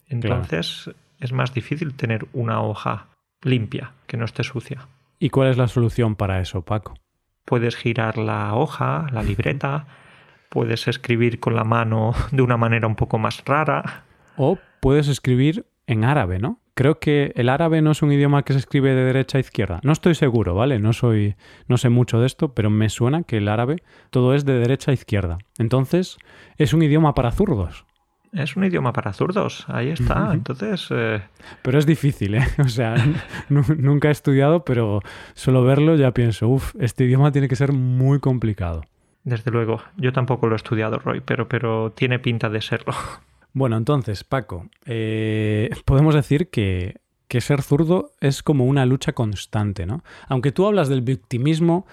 Entonces 0.09 0.91
es 1.19 1.33
más 1.33 1.53
difícil 1.53 1.95
tener 1.95 2.27
una 2.33 2.63
hoja 2.63 3.09
limpia, 3.43 3.93
que 4.07 4.17
no 4.17 4.25
esté 4.25 4.45
sucia. 4.45 4.87
¿Y 5.19 5.31
cuál 5.31 5.49
es 5.49 5.57
la 5.57 5.69
solución 5.69 6.15
para 6.15 6.41
eso, 6.41 6.63
Paco? 6.63 6.95
Puedes 7.47 7.77
girar 7.77 8.19
la 8.19 8.55
hoja, 8.55 9.07
la 9.13 9.23
libreta, 9.23 9.87
puedes 10.51 10.87
escribir 10.89 11.41
con 11.41 11.57
la 11.57 11.65
mano 11.65 12.13
de 12.33 12.43
una 12.43 12.59
manera 12.59 12.87
un 12.87 12.97
poco 12.97 13.19
más 13.19 13.43
rara. 13.47 14.05
O 14.37 14.59
puedes 14.81 15.09
escribir 15.09 15.65
en 15.87 16.05
árabe, 16.05 16.39
¿no? 16.39 16.61
Creo 16.75 16.99
que 16.99 17.33
el 17.37 17.49
árabe 17.49 17.81
no 17.81 17.93
es 17.93 18.03
un 18.03 18.13
idioma 18.13 18.43
que 18.43 18.53
se 18.53 18.59
escribe 18.59 18.95
de 18.95 19.05
derecha 19.05 19.39
a 19.39 19.41
izquierda. 19.41 19.81
No 19.83 19.93
estoy 19.93 20.15
seguro, 20.15 20.55
¿vale? 20.55 20.79
No 20.79 20.93
soy 20.93 21.35
no 21.69 21.79
sé 21.79 21.89
mucho 21.89 22.21
de 22.21 22.27
esto, 22.27 22.53
pero 22.53 22.69
me 22.69 22.91
suena 22.91 23.23
que 23.23 23.39
el 23.39 23.49
árabe 23.49 23.83
todo 24.11 24.35
es 24.35 24.45
de 24.45 24.59
derecha 24.59 24.91
a 24.91 24.95
izquierda. 24.95 25.39
Entonces, 25.59 26.19
es 26.59 26.75
un 26.75 26.83
idioma 26.83 27.15
para 27.15 27.33
zurdos 27.33 27.86
es 28.37 28.57
un 28.57 28.65
idioma 28.65 28.93
para 28.93 29.13
zurdos, 29.13 29.65
ahí 29.69 29.91
está. 29.91 30.31
Entonces. 30.33 30.87
Eh, 30.91 31.23
pero 31.63 31.79
es 31.79 31.87
difícil, 31.87 32.35
¿eh? 32.35 32.47
O 32.59 32.69
sea, 32.69 32.95
nunca 33.49 34.09
he 34.09 34.13
estudiado, 34.13 34.65
pero 34.65 35.01
solo 35.35 35.65
verlo 35.65 35.97
ya 35.97 36.13
pienso, 36.13 36.49
uff, 36.49 36.75
este 36.79 37.05
idioma 37.05 37.33
tiene 37.33 37.49
que 37.49 37.57
ser 37.57 37.73
muy 37.73 38.21
complicado. 38.21 38.83
Desde 39.25 39.51
luego, 39.51 39.83
yo 39.97 40.13
tampoco 40.13 40.47
lo 40.47 40.55
he 40.55 40.57
estudiado, 40.57 40.99
Roy, 40.99 41.21
pero, 41.21 41.49
pero 41.49 41.93
tiene 41.93 42.19
pinta 42.19 42.49
de 42.49 42.61
serlo. 42.61 42.93
Bueno, 43.53 43.79
entonces, 43.79 44.23
Paco, 44.23 44.69
eh, 44.85 45.71
podemos 45.87 46.15
decir 46.15 46.51
que, 46.51 47.01
que 47.27 47.41
ser 47.41 47.63
zurdo 47.63 48.11
es 48.21 48.43
como 48.43 48.67
una 48.67 48.85
lucha 48.85 49.15
constante, 49.15 49.87
¿no? 49.87 50.05
Aunque 50.29 50.53
tú 50.53 50.67
hablas 50.67 50.91
del 50.91 51.01
victimismo, 51.01 51.87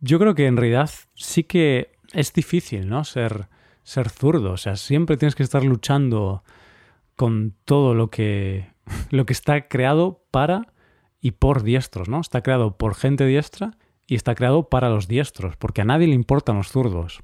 yo 0.00 0.18
creo 0.18 0.34
que 0.34 0.48
en 0.48 0.56
realidad 0.56 0.90
sí 1.14 1.44
que 1.44 1.92
es 2.12 2.32
difícil, 2.32 2.88
¿no? 2.88 3.04
Ser 3.04 3.46
ser 3.84 4.08
zurdo. 4.08 4.52
O 4.52 4.56
sea, 4.56 4.76
siempre 4.76 5.16
tienes 5.16 5.36
que 5.36 5.44
estar 5.44 5.62
luchando 5.62 6.42
con 7.14 7.54
todo 7.64 7.94
lo 7.94 8.10
que, 8.10 8.72
lo 9.10 9.24
que 9.26 9.32
está 9.32 9.68
creado 9.68 10.24
para 10.30 10.72
y 11.20 11.32
por 11.32 11.62
diestros, 11.62 12.08
¿no? 12.08 12.20
Está 12.20 12.42
creado 12.42 12.76
por 12.76 12.94
gente 12.94 13.24
diestra 13.24 13.76
y 14.06 14.16
está 14.16 14.34
creado 14.34 14.68
para 14.68 14.90
los 14.90 15.08
diestros, 15.08 15.56
porque 15.56 15.80
a 15.80 15.84
nadie 15.84 16.08
le 16.08 16.14
importan 16.14 16.56
los 16.56 16.68
zurdos. 16.68 17.22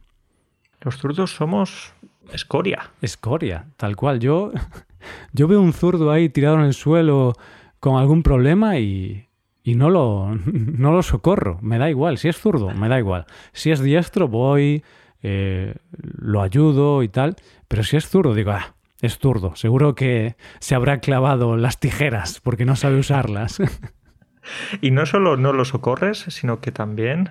Los 0.80 0.96
zurdos 0.96 1.34
somos 1.34 1.92
escoria. 2.32 2.90
Escoria, 3.02 3.66
tal 3.76 3.96
cual. 3.96 4.20
Yo, 4.20 4.52
yo 5.32 5.48
veo 5.48 5.60
un 5.60 5.72
zurdo 5.72 6.10
ahí 6.10 6.28
tirado 6.28 6.56
en 6.56 6.62
el 6.62 6.74
suelo 6.74 7.34
con 7.80 7.98
algún 7.98 8.22
problema 8.22 8.78
y, 8.78 9.28
y 9.62 9.74
no, 9.74 9.90
lo, 9.90 10.34
no 10.46 10.92
lo 10.92 11.02
socorro. 11.02 11.58
Me 11.60 11.78
da 11.78 11.90
igual. 11.90 12.18
Si 12.18 12.28
es 12.28 12.38
zurdo, 12.38 12.70
me 12.70 12.88
da 12.88 12.98
igual. 12.98 13.26
Si 13.52 13.70
es 13.70 13.80
diestro, 13.80 14.28
voy, 14.28 14.82
eh, 15.22 15.74
lo 15.92 16.42
ayudo 16.42 17.02
y 17.02 17.08
tal, 17.08 17.36
pero 17.68 17.82
si 17.82 17.96
es 17.96 18.08
zurdo, 18.08 18.34
digo, 18.34 18.52
ah, 18.52 18.74
es 19.00 19.18
zurdo, 19.18 19.56
seguro 19.56 19.94
que 19.94 20.36
se 20.58 20.74
habrá 20.74 21.00
clavado 21.00 21.56
las 21.56 21.78
tijeras 21.78 22.40
porque 22.40 22.64
no 22.64 22.76
sabe 22.76 22.98
usarlas. 22.98 23.60
y 24.80 24.90
no 24.90 25.06
solo 25.06 25.36
no 25.36 25.52
lo 25.52 25.64
socorres, 25.64 26.26
sino 26.28 26.60
que 26.60 26.72
también 26.72 27.30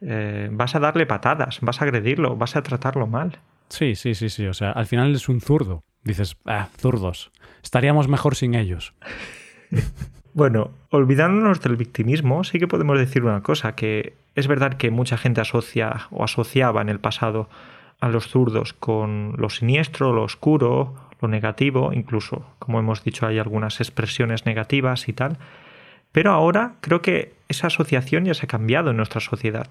eh, 0.00 0.48
vas 0.52 0.74
a 0.74 0.80
darle 0.80 1.06
patadas, 1.06 1.58
vas 1.60 1.80
a 1.80 1.84
agredirlo, 1.84 2.36
vas 2.36 2.56
a 2.56 2.62
tratarlo 2.62 3.06
mal. 3.06 3.38
Sí, 3.68 3.96
sí, 3.96 4.14
sí, 4.14 4.28
sí, 4.28 4.46
o 4.46 4.54
sea, 4.54 4.72
al 4.72 4.86
final 4.86 5.14
es 5.14 5.28
un 5.28 5.40
zurdo. 5.40 5.82
Dices, 6.04 6.36
ah, 6.46 6.68
zurdos, 6.78 7.32
estaríamos 7.62 8.06
mejor 8.06 8.36
sin 8.36 8.54
ellos. 8.54 8.94
Bueno, 10.36 10.70
olvidándonos 10.90 11.62
del 11.62 11.76
victimismo, 11.76 12.44
sí 12.44 12.58
que 12.58 12.68
podemos 12.68 12.98
decir 12.98 13.24
una 13.24 13.42
cosa, 13.42 13.74
que 13.74 14.12
es 14.34 14.48
verdad 14.48 14.74
que 14.74 14.90
mucha 14.90 15.16
gente 15.16 15.40
asocia 15.40 16.08
o 16.10 16.24
asociaba 16.24 16.82
en 16.82 16.90
el 16.90 17.00
pasado 17.00 17.48
a 18.00 18.10
los 18.10 18.28
zurdos 18.28 18.74
con 18.74 19.32
lo 19.38 19.48
siniestro, 19.48 20.12
lo 20.12 20.24
oscuro, 20.24 20.94
lo 21.22 21.28
negativo, 21.28 21.94
incluso, 21.94 22.44
como 22.58 22.78
hemos 22.78 23.02
dicho, 23.02 23.26
hay 23.26 23.38
algunas 23.38 23.80
expresiones 23.80 24.44
negativas 24.44 25.08
y 25.08 25.14
tal. 25.14 25.38
Pero 26.12 26.32
ahora 26.32 26.74
creo 26.82 27.00
que 27.00 27.32
esa 27.48 27.68
asociación 27.68 28.26
ya 28.26 28.34
se 28.34 28.44
ha 28.44 28.48
cambiado 28.48 28.90
en 28.90 28.98
nuestra 28.98 29.22
sociedad. 29.22 29.68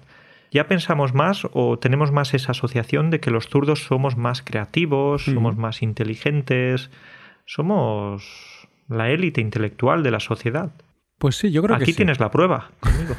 Ya 0.50 0.66
pensamos 0.66 1.14
más 1.14 1.46
o 1.52 1.78
tenemos 1.78 2.10
más 2.10 2.34
esa 2.34 2.50
asociación 2.50 3.10
de 3.10 3.20
que 3.20 3.30
los 3.30 3.46
zurdos 3.46 3.84
somos 3.84 4.16
más 4.16 4.42
creativos, 4.42 5.26
somos 5.26 5.56
más 5.56 5.80
inteligentes, 5.80 6.90
somos 7.44 8.55
la 8.88 9.10
élite 9.10 9.40
intelectual 9.40 10.02
de 10.02 10.10
la 10.10 10.20
sociedad. 10.20 10.72
Pues 11.18 11.36
sí, 11.36 11.50
yo 11.50 11.62
creo 11.62 11.78
que 11.78 11.84
sí. 11.84 11.90
Aquí 11.90 11.96
tienes 11.96 12.20
la 12.20 12.30
prueba 12.30 12.70
conmigo. 12.80 13.16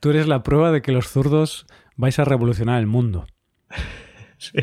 Tú 0.00 0.10
eres 0.10 0.28
la 0.28 0.42
prueba 0.42 0.70
de 0.70 0.82
que 0.82 0.92
los 0.92 1.08
zurdos 1.08 1.66
vais 1.96 2.18
a 2.18 2.24
revolucionar 2.24 2.78
el 2.78 2.86
mundo. 2.86 3.26
sí, 4.38 4.58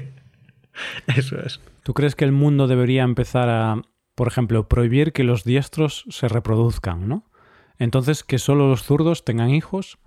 eso 1.15 1.39
es. 1.39 1.59
¿Tú 1.83 1.93
crees 1.93 2.15
que 2.15 2.25
el 2.25 2.31
mundo 2.31 2.67
debería 2.67 3.03
empezar 3.03 3.49
a, 3.49 3.81
por 4.15 4.27
ejemplo, 4.27 4.67
prohibir 4.67 5.11
que 5.11 5.23
los 5.23 5.43
diestros 5.43 6.05
se 6.09 6.27
reproduzcan, 6.27 7.07
¿no? 7.07 7.29
Entonces, 7.77 8.23
que 8.23 8.37
solo 8.37 8.69
los 8.69 8.83
zurdos 8.83 9.25
tengan 9.25 9.49
hijos. 9.49 9.97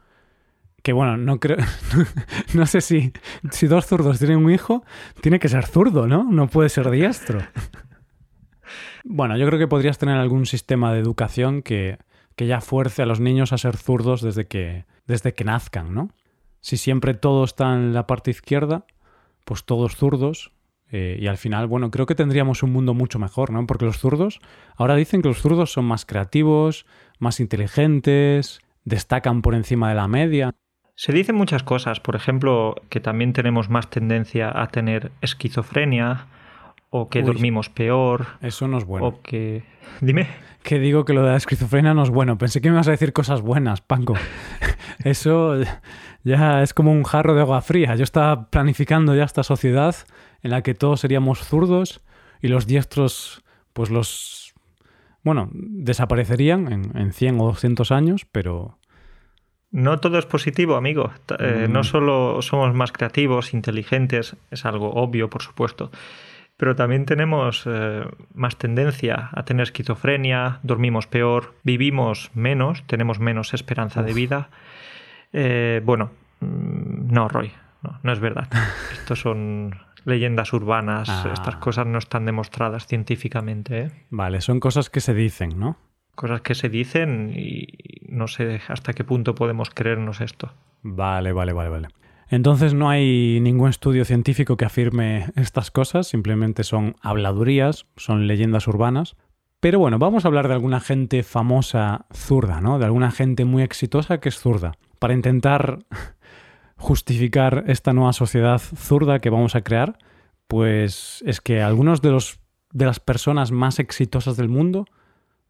Que 0.83 0.93
bueno, 0.93 1.17
no 1.17 1.41
creo. 1.41 1.59
no 2.55 2.65
sé 2.67 2.81
si, 2.81 3.13
si 3.51 3.67
dos 3.67 3.87
zurdos 3.87 4.19
tienen 4.19 4.39
un 4.39 4.53
hijo, 4.53 4.85
tiene 5.21 5.41
que 5.41 5.49
ser 5.49 5.67
zurdo, 5.67 6.07
¿no? 6.07 6.25
No 6.25 6.47
puede 6.47 6.69
ser 6.69 6.91
diestro. 6.91 7.41
Bueno, 9.05 9.37
yo 9.37 9.47
creo 9.47 9.59
que 9.59 9.69
podrías 9.69 9.99
tener 9.99 10.17
algún 10.17 10.47
sistema 10.47 10.93
de 10.93 11.01
educación 11.01 11.63
que, 11.63 11.99
que 12.37 12.47
ya 12.47 12.61
fuerce 12.61 13.03
a 13.03 13.07
los 13.07 13.21
niños 13.21 13.53
a 13.53 13.59
ser 13.59 13.77
zurdos 13.77 14.21
desde 14.21 14.47
que, 14.47 14.85
desde 15.07 15.35
que 15.35 15.45
nazcan, 15.45 15.95
¿no? 15.95 16.11
Si 16.61 16.77
siempre 16.77 17.15
todo 17.15 17.45
está 17.45 17.75
en 17.75 17.95
la 17.95 18.07
parte 18.07 18.31
izquierda, 18.31 18.87
pues 19.45 19.65
todos 19.65 19.97
zurdos, 19.97 20.53
eh, 20.91 21.17
y 21.21 21.27
al 21.27 21.37
final, 21.37 21.67
bueno, 21.67 21.91
creo 21.91 22.07
que 22.07 22.15
tendríamos 22.15 22.63
un 22.63 22.73
mundo 22.73 22.95
mucho 22.95 23.19
mejor, 23.19 23.51
¿no? 23.51 23.67
Porque 23.67 23.85
los 23.85 23.99
zurdos, 23.99 24.41
ahora 24.77 24.95
dicen 24.95 25.23
que 25.23 25.29
los 25.29 25.41
zurdos 25.41 25.73
son 25.73 25.85
más 25.85 26.05
creativos, 26.05 26.87
más 27.19 27.41
inteligentes, 27.41 28.61
destacan 28.85 29.43
por 29.43 29.55
encima 29.55 29.89
de 29.89 29.97
la 29.97 30.09
media. 30.09 30.55
Se 30.95 31.13
dicen 31.13 31.35
muchas 31.35 31.63
cosas, 31.63 32.01
por 32.01 32.17
ejemplo, 32.17 32.77
que 32.89 33.01
también 33.01 33.33
tenemos 33.33 33.69
más 33.69 33.91
tendencia 33.91 34.51
a 34.63 34.69
tener 34.69 35.13
esquizofrenia, 35.21 36.27
o 36.91 37.09
que 37.09 37.23
dormimos 37.23 37.69
peor. 37.69 38.27
Eso 38.41 38.69
no 38.69 38.79
es 38.79 38.85
bueno. 38.85 39.07
O 39.07 39.23
que. 39.23 39.65
Dime. 40.01 40.29
Que 40.63 40.79
digo 40.79 41.05
que 41.05 41.13
lo 41.13 41.23
de 41.23 41.31
la 41.31 41.37
esquizofrenia 41.37 41.95
no 41.95 42.03
es 42.03 42.11
bueno. 42.11 42.39
Pensé 42.39 42.61
que 42.61 42.69
me 42.69 42.75
ibas 42.75 42.89
a 42.89 42.93
decir 42.93 43.13
cosas 43.13 43.41
buenas, 43.41 43.81
Panco. 43.81 44.15
Eso 45.05 45.61
ya 46.25 46.63
es 46.63 46.75
como 46.75 46.93
un 46.93 47.05
jarro 47.05 47.35
de 47.35 47.43
agua 47.43 47.61
fría. 47.61 47.95
Yo 47.95 48.03
estaba 48.03 48.51
planificando 48.51 49.15
ya 49.15 49.25
esta 49.25 49.43
sociedad 49.43 49.95
en 50.43 50.51
la 50.51 50.63
que 50.63 50.75
todos 50.75 51.01
seríamos 51.01 51.41
zurdos 51.41 52.01
y 52.41 52.49
los 52.49 52.67
diestros, 52.67 53.45
pues 53.73 53.91
los. 53.91 54.55
Bueno, 55.23 55.51
desaparecerían 55.53 56.73
en, 56.73 56.97
en 56.97 57.13
100 57.13 57.41
o 57.41 57.47
200 57.47 57.93
años, 57.93 58.27
pero. 58.31 58.79
No 59.71 59.99
todo 59.99 60.19
es 60.19 60.27
positivo, 60.27 60.77
amigo. 60.77 61.11
Eh, 61.39 61.67
no 61.69 61.81
mm. 61.81 61.85
solo 61.85 62.41
somos 62.43 62.75
más 62.75 62.93
creativos, 62.93 63.53
inteligentes, 63.53 64.37
es 64.51 64.65
algo 64.65 64.95
obvio, 64.95 65.29
por 65.29 65.43
supuesto, 65.43 65.91
pero 66.57 66.75
también 66.75 67.05
tenemos 67.05 67.65
eh, 67.67 68.05
más 68.35 68.57
tendencia 68.57 69.29
a 69.33 69.45
tener 69.45 69.65
esquizofrenia, 69.65 70.61
dormimos 70.63 71.07
peor, 71.07 71.55
vivimos 71.63 72.31
menos, 72.35 72.83
tenemos 72.87 73.21
menos 73.21 73.53
esperanza 73.53 74.03
de 74.03 74.15
vida. 74.15 74.49
Eh, 75.33 75.83
bueno, 75.85 76.11
mm, 76.41 77.13
no, 77.13 77.29
Roy, 77.29 77.53
no, 78.03 78.13
es 78.13 78.21
verdad. 78.21 78.49
Estos 78.93 79.21
son 79.21 79.77
leyendas 80.05 80.53
urbanas, 80.53 81.09
ah. 81.11 81.31
estas 81.33 81.57
cosas 81.57 81.87
no 81.87 81.99
están 81.99 82.25
demostradas 82.25 82.87
científicamente. 82.87 83.81
¿eh? 83.81 83.91
Vale, 84.11 84.41
son 84.41 84.61
cosas 84.61 84.89
que 84.89 85.01
se 85.01 85.13
dicen, 85.13 85.59
¿no? 85.59 85.77
Cosas 86.15 86.41
que 86.41 86.55
se 86.55 86.71
dicen 86.71 87.33
y 87.37 87.67
no 88.09 88.29
sé 88.29 88.63
hasta 88.69 88.95
qué 88.95 89.05
punto 89.05 89.35
podemos 89.35 89.69
creernos 89.69 90.23
esto. 90.23 90.55
Vale, 90.83 91.33
vale, 91.33 91.53
vale, 91.53 91.69
vale. 91.69 91.89
Entonces 92.29 92.75
no 92.75 92.89
hay 92.89 93.39
ningún 93.41 93.71
estudio 93.71 94.05
científico 94.05 94.57
que 94.57 94.65
afirme 94.65 95.27
estas 95.37 95.71
cosas, 95.71 96.09
simplemente 96.09 96.65
son 96.65 96.97
habladurías, 97.01 97.87
son 97.97 98.27
leyendas 98.27 98.67
urbanas. 98.67 99.17
Pero 99.61 99.79
bueno, 99.79 99.99
vamos 99.99 100.25
a 100.25 100.29
hablar 100.29 100.49
de 100.49 100.55
alguna 100.55 100.81
gente 100.81 101.23
famosa 101.23 102.07
zurda, 102.13 102.61
¿no? 102.61 102.79
De 102.79 102.85
alguna 102.85 103.11
gente 103.11 103.45
muy 103.45 103.63
exitosa 103.63 104.19
que 104.19 104.29
es 104.29 104.39
zurda, 104.39 104.73
para 104.99 105.15
intentar 105.15 105.79
justificar 106.77 107.65
esta 107.69 107.93
nueva 107.93 108.13
sociedad 108.13 108.61
zurda 108.61 109.21
que 109.21 109.31
vamos 109.31 109.55
a 109.55 109.63
crear, 109.63 109.99
pues 110.49 111.23
es 111.27 111.41
que 111.41 111.63
algunos 111.63 112.03
de 112.03 112.11
los 112.11 112.41
de 112.73 112.85
las 112.85 113.01
personas 113.01 113.53
más 113.53 113.79
exitosas 113.79 114.37
del 114.37 114.51
mundo 114.51 114.85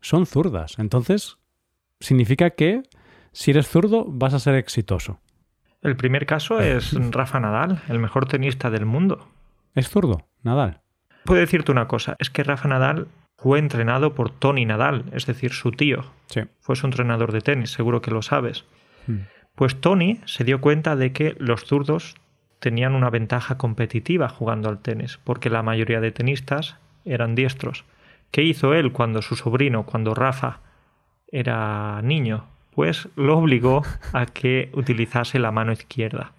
son 0.01 0.27
zurdas. 0.27 0.79
Entonces, 0.79 1.39
significa 1.99 2.51
que 2.51 2.83
si 3.33 3.51
eres 3.51 3.67
zurdo 3.67 4.05
vas 4.07 4.33
a 4.33 4.39
ser 4.39 4.55
exitoso. 4.55 5.19
El 5.83 5.97
primer 5.97 6.27
caso 6.27 6.61
es 6.61 6.93
Rafa 7.11 7.41
Nadal, 7.41 7.83
el 7.89 7.99
mejor 7.99 8.27
tenista 8.27 8.71
del 8.71 8.87
mundo. 8.87 9.29
¿Es 9.75 9.89
zurdo, 9.89 10.29
Nadal? 10.43 10.81
Puedo 11.25 11.41
decirte 11.41 11.73
una 11.73 11.89
cosa, 11.89 12.17
es 12.19 12.31
que 12.31 12.45
Rafa 12.45 12.69
Nadal 12.69 13.09
fue 13.37 13.59
entrenado 13.59 14.15
por 14.15 14.31
Tony 14.31 14.65
Nadal, 14.65 15.05
es 15.13 15.27
decir, 15.27 15.53
su 15.53 15.71
tío. 15.73 16.05
Sí. 16.27 16.43
Fue 16.61 16.77
su 16.77 16.87
entrenador 16.87 17.33
de 17.33 17.41
tenis, 17.41 17.71
seguro 17.71 18.01
que 18.01 18.11
lo 18.11 18.23
sabes. 18.23 18.65
Hmm. 19.07 19.27
Pues 19.55 19.81
Tony 19.81 20.21
se 20.25 20.45
dio 20.45 20.61
cuenta 20.61 20.97
de 20.97 21.13
que 21.13 21.37
los 21.39 21.65
zurdos 21.65 22.15
tenían 22.59 22.95
una 22.95 23.11
ventaja 23.11 23.59
competitiva 23.59 24.29
jugando 24.29 24.69
al 24.69 24.81
tenis, 24.81 25.19
porque 25.25 25.51
la 25.51 25.63
mayoría 25.63 26.01
de 26.01 26.13
tenistas 26.13 26.77
eran 27.05 27.35
diestros. 27.35 27.85
¿Qué 28.31 28.43
hizo 28.43 28.75
él 28.75 28.93
cuando 28.93 29.23
su 29.23 29.37
sobrino, 29.37 29.87
cuando 29.87 30.15
Rafa 30.15 30.61
era 31.29 32.01
niño? 32.03 32.47
Pues 32.77 33.09
lo 33.17 33.39
obligó 33.39 33.83
a 34.13 34.27
que 34.27 34.69
utilizase 34.75 35.39
la 35.39 35.51
mano 35.51 35.73
izquierda. 35.73 36.33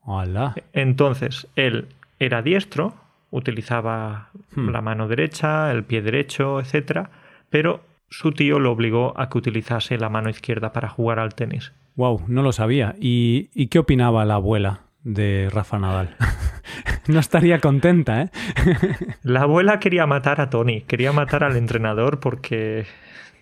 Hola. 0.00 0.54
Entonces, 0.72 1.48
él 1.56 1.88
era 2.20 2.40
diestro, 2.40 2.94
utilizaba 3.30 4.28
hmm. 4.54 4.68
la 4.68 4.80
mano 4.80 5.08
derecha, 5.08 5.72
el 5.72 5.82
pie 5.82 6.00
derecho, 6.00 6.60
etc. 6.60 7.08
Pero 7.50 7.80
su 8.08 8.30
tío 8.30 8.60
lo 8.60 8.70
obligó 8.70 9.12
a 9.18 9.28
que 9.28 9.38
utilizase 9.38 9.98
la 9.98 10.08
mano 10.08 10.30
izquierda 10.30 10.72
para 10.72 10.88
jugar 10.88 11.18
al 11.18 11.34
tenis. 11.34 11.72
Wow, 11.96 12.22
no 12.28 12.42
lo 12.42 12.52
sabía. 12.52 12.94
¿Y, 13.00 13.50
y 13.52 13.66
qué 13.66 13.80
opinaba 13.80 14.24
la 14.24 14.34
abuela 14.34 14.82
de 15.02 15.50
Rafa 15.52 15.80
Nadal? 15.80 16.16
no 17.08 17.18
estaría 17.18 17.58
contenta, 17.58 18.22
¿eh? 18.22 18.30
la 19.24 19.42
abuela 19.42 19.80
quería 19.80 20.06
matar 20.06 20.40
a 20.40 20.48
Tony, 20.48 20.82
quería 20.82 21.10
matar 21.10 21.42
al 21.42 21.56
entrenador 21.56 22.20
porque 22.20 22.86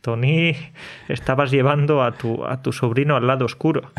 Tony, 0.00 0.54
estabas 1.08 1.50
llevando 1.50 2.02
a 2.02 2.12
tu, 2.12 2.44
a 2.44 2.62
tu 2.62 2.72
sobrino 2.72 3.16
al 3.16 3.26
lado 3.26 3.44
oscuro. 3.44 3.90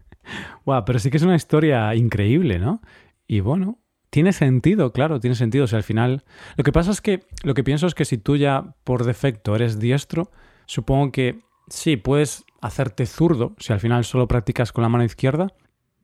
wow, 0.64 0.84
pero 0.84 0.98
sí 0.98 1.10
que 1.10 1.16
es 1.16 1.22
una 1.22 1.36
historia 1.36 1.94
increíble, 1.94 2.58
¿no? 2.58 2.80
Y 3.26 3.40
bueno, 3.40 3.78
tiene 4.10 4.32
sentido, 4.32 4.92
claro, 4.92 5.20
tiene 5.20 5.36
sentido. 5.36 5.64
O 5.64 5.66
sea, 5.66 5.78
al 5.78 5.82
final. 5.82 6.24
Lo 6.56 6.64
que 6.64 6.72
pasa 6.72 6.90
es 6.90 7.00
que 7.00 7.20
lo 7.44 7.54
que 7.54 7.64
pienso 7.64 7.86
es 7.86 7.94
que 7.94 8.04
si 8.04 8.18
tú 8.18 8.36
ya 8.36 8.74
por 8.84 9.04
defecto 9.04 9.54
eres 9.54 9.78
diestro, 9.78 10.30
supongo 10.66 11.12
que 11.12 11.40
sí, 11.68 11.96
puedes 11.96 12.44
hacerte 12.60 13.06
zurdo 13.06 13.54
si 13.58 13.72
al 13.72 13.80
final 13.80 14.04
solo 14.04 14.26
practicas 14.26 14.72
con 14.72 14.82
la 14.82 14.88
mano 14.88 15.04
izquierda, 15.04 15.48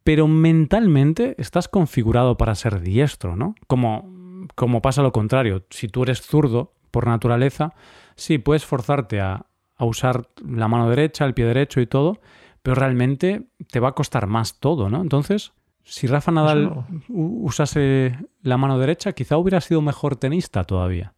pero 0.05 0.29
mentalmente 0.29 1.35
estás 1.39 1.69
configurado 1.69 2.37
para 2.37 2.55
ser 2.55 2.81
diestro, 2.81 3.37
¿no? 3.37 3.55
Como, 3.67 4.47
como 4.55 4.83
pasa 4.83 5.03
lo 5.03 5.13
contrario. 5.13 5.65
Si 5.71 5.89
tú 5.89 6.03
eres 6.03 6.21
zurdo 6.21 6.75
por 6.91 7.07
naturaleza, 7.07 7.73
sí, 8.17 8.39
puedes 8.39 8.65
forzarte 8.65 9.21
a, 9.21 9.47
usar 9.79 10.29
la 10.47 10.69
mano 10.69 10.89
derecha, 10.89 11.25
el 11.25 11.35
pie 11.35 11.45
derecho 11.45 11.81
y 11.81 11.87
todo, 11.87 12.21
pero 12.63 12.77
realmente 12.77 13.43
te 13.71 13.81
va 13.81 13.89
a 13.89 13.93
costar 13.93 14.27
más 14.27 14.59
todo, 14.61 14.89
¿no? 14.89 15.03
Entonces, 15.03 15.53
si 15.83 16.07
Rafa 16.07 16.33
Nadal 16.33 16.87
usase 17.09 18.17
la 18.43 18.57
mano 18.57 18.79
derecha, 18.79 19.13
quizá 19.13 19.37
hubiera 19.37 19.61
sido 19.61 19.83
mejor 19.83 20.17
tenista 20.17 20.65
todavía. 20.65 21.13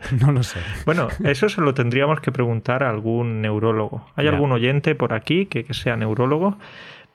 No 0.20 0.32
lo 0.32 0.42
sé. 0.42 0.60
Bueno, 0.86 1.08
eso 1.24 1.50
se 1.50 1.60
lo 1.60 1.74
tendríamos 1.74 2.20
que 2.20 2.32
preguntar 2.32 2.82
a 2.82 2.88
algún 2.88 3.42
neurólogo. 3.42 4.06
¿Hay 4.16 4.28
algún 4.28 4.50
oyente 4.52 4.94
por 4.94 5.12
aquí 5.12 5.44
que, 5.44 5.64
que, 5.64 5.74
sea 5.74 5.96
neurólogo? 5.96 6.56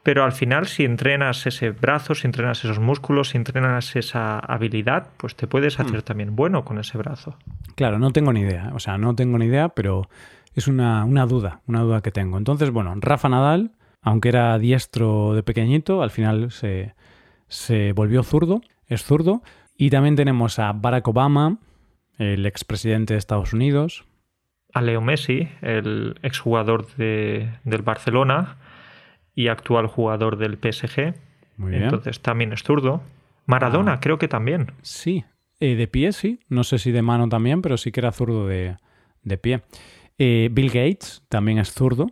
Pero 0.04 0.24
al 0.24 0.34
final, 0.34 0.68
si 0.68 0.86
entrenas 0.86 1.48
ese 1.48 1.72
brazo, 1.72 2.14
si 2.14 2.28
entrenas 2.28 2.64
esos 2.64 2.78
músculos, 2.78 3.30
si 3.30 3.38
entrenas 3.38 3.96
esa 3.96 4.38
habilidad, 4.38 5.08
pues 5.18 5.36
te 5.36 5.48
puedes 5.48 5.80
hacer 5.80 6.02
hmm. 6.02 6.04
también 6.04 6.36
bueno 6.36 6.64
con 6.64 6.78
ese 6.78 7.00
brazo. 7.00 7.40
Claro, 7.76 8.00
no 8.00 8.12
tengo 8.12 8.34
ni 8.34 8.42
idea. 8.42 8.72
O 8.74 8.80
sea, 8.80 8.98
no 8.98 9.16
tengo 9.16 9.38
ni 9.38 9.46
idea, 9.46 9.70
pero 9.70 10.10
es 10.54 10.68
una, 10.68 11.06
duda, 11.26 11.62
una 11.68 11.82
duda 11.82 12.02
que 12.02 12.12
tengo. 12.12 12.38
Entonces, 12.38 12.72
bueno, 12.72 12.94
Rafa 12.98 13.30
Nadal, 13.30 13.72
aunque 14.02 14.30
era 14.30 14.58
diestro 14.58 15.34
de 15.34 15.44
pequeñito, 15.44 16.02
al 16.02 16.12
final 16.12 16.52
se, 16.52 16.96
se 17.48 17.92
volvió 17.92 18.24
zurdo, 18.24 18.62
es 18.88 19.04
zurdo. 19.04 19.44
Y 19.78 19.90
también 19.90 20.16
tenemos 20.16 20.58
a 20.58 20.72
Barack 20.72 21.08
Obama, 21.10 21.58
el 22.18 22.46
expresidente 22.46 23.14
de 23.14 23.18
Estados 23.18 23.52
Unidos. 23.52 24.06
A 24.74 24.82
Leo 24.82 25.02
Messi, 25.02 25.50
el 25.62 26.18
exjugador 26.22 26.88
de, 26.96 27.50
del 27.66 27.82
Barcelona 27.82 28.58
y 29.34 29.50
actual 29.50 29.88
jugador 29.88 30.38
del 30.38 30.58
PSG. 30.58 31.14
Muy 31.58 31.72
bien. 31.72 31.84
Entonces 31.84 32.22
también 32.22 32.54
es 32.54 32.64
zurdo. 32.64 33.02
Maradona, 33.46 33.94
ah. 33.94 34.00
creo 34.00 34.18
que 34.18 34.30
también. 34.30 34.72
Sí, 34.82 35.26
eh, 35.60 35.76
de 35.76 35.88
pie 35.88 36.12
sí. 36.12 36.40
No 36.50 36.64
sé 36.64 36.80
si 36.80 36.92
de 36.92 37.02
mano 37.02 37.30
también, 37.30 37.62
pero 37.62 37.78
sí 37.78 37.92
que 37.92 38.00
era 38.00 38.12
zurdo 38.12 38.48
de, 38.48 38.78
pie. 39.42 39.62
Eh, 40.18 40.50
Bill 40.52 40.68
Gates 40.68 41.24
también 41.30 41.58
es 41.58 41.72
zurdo. 41.72 42.08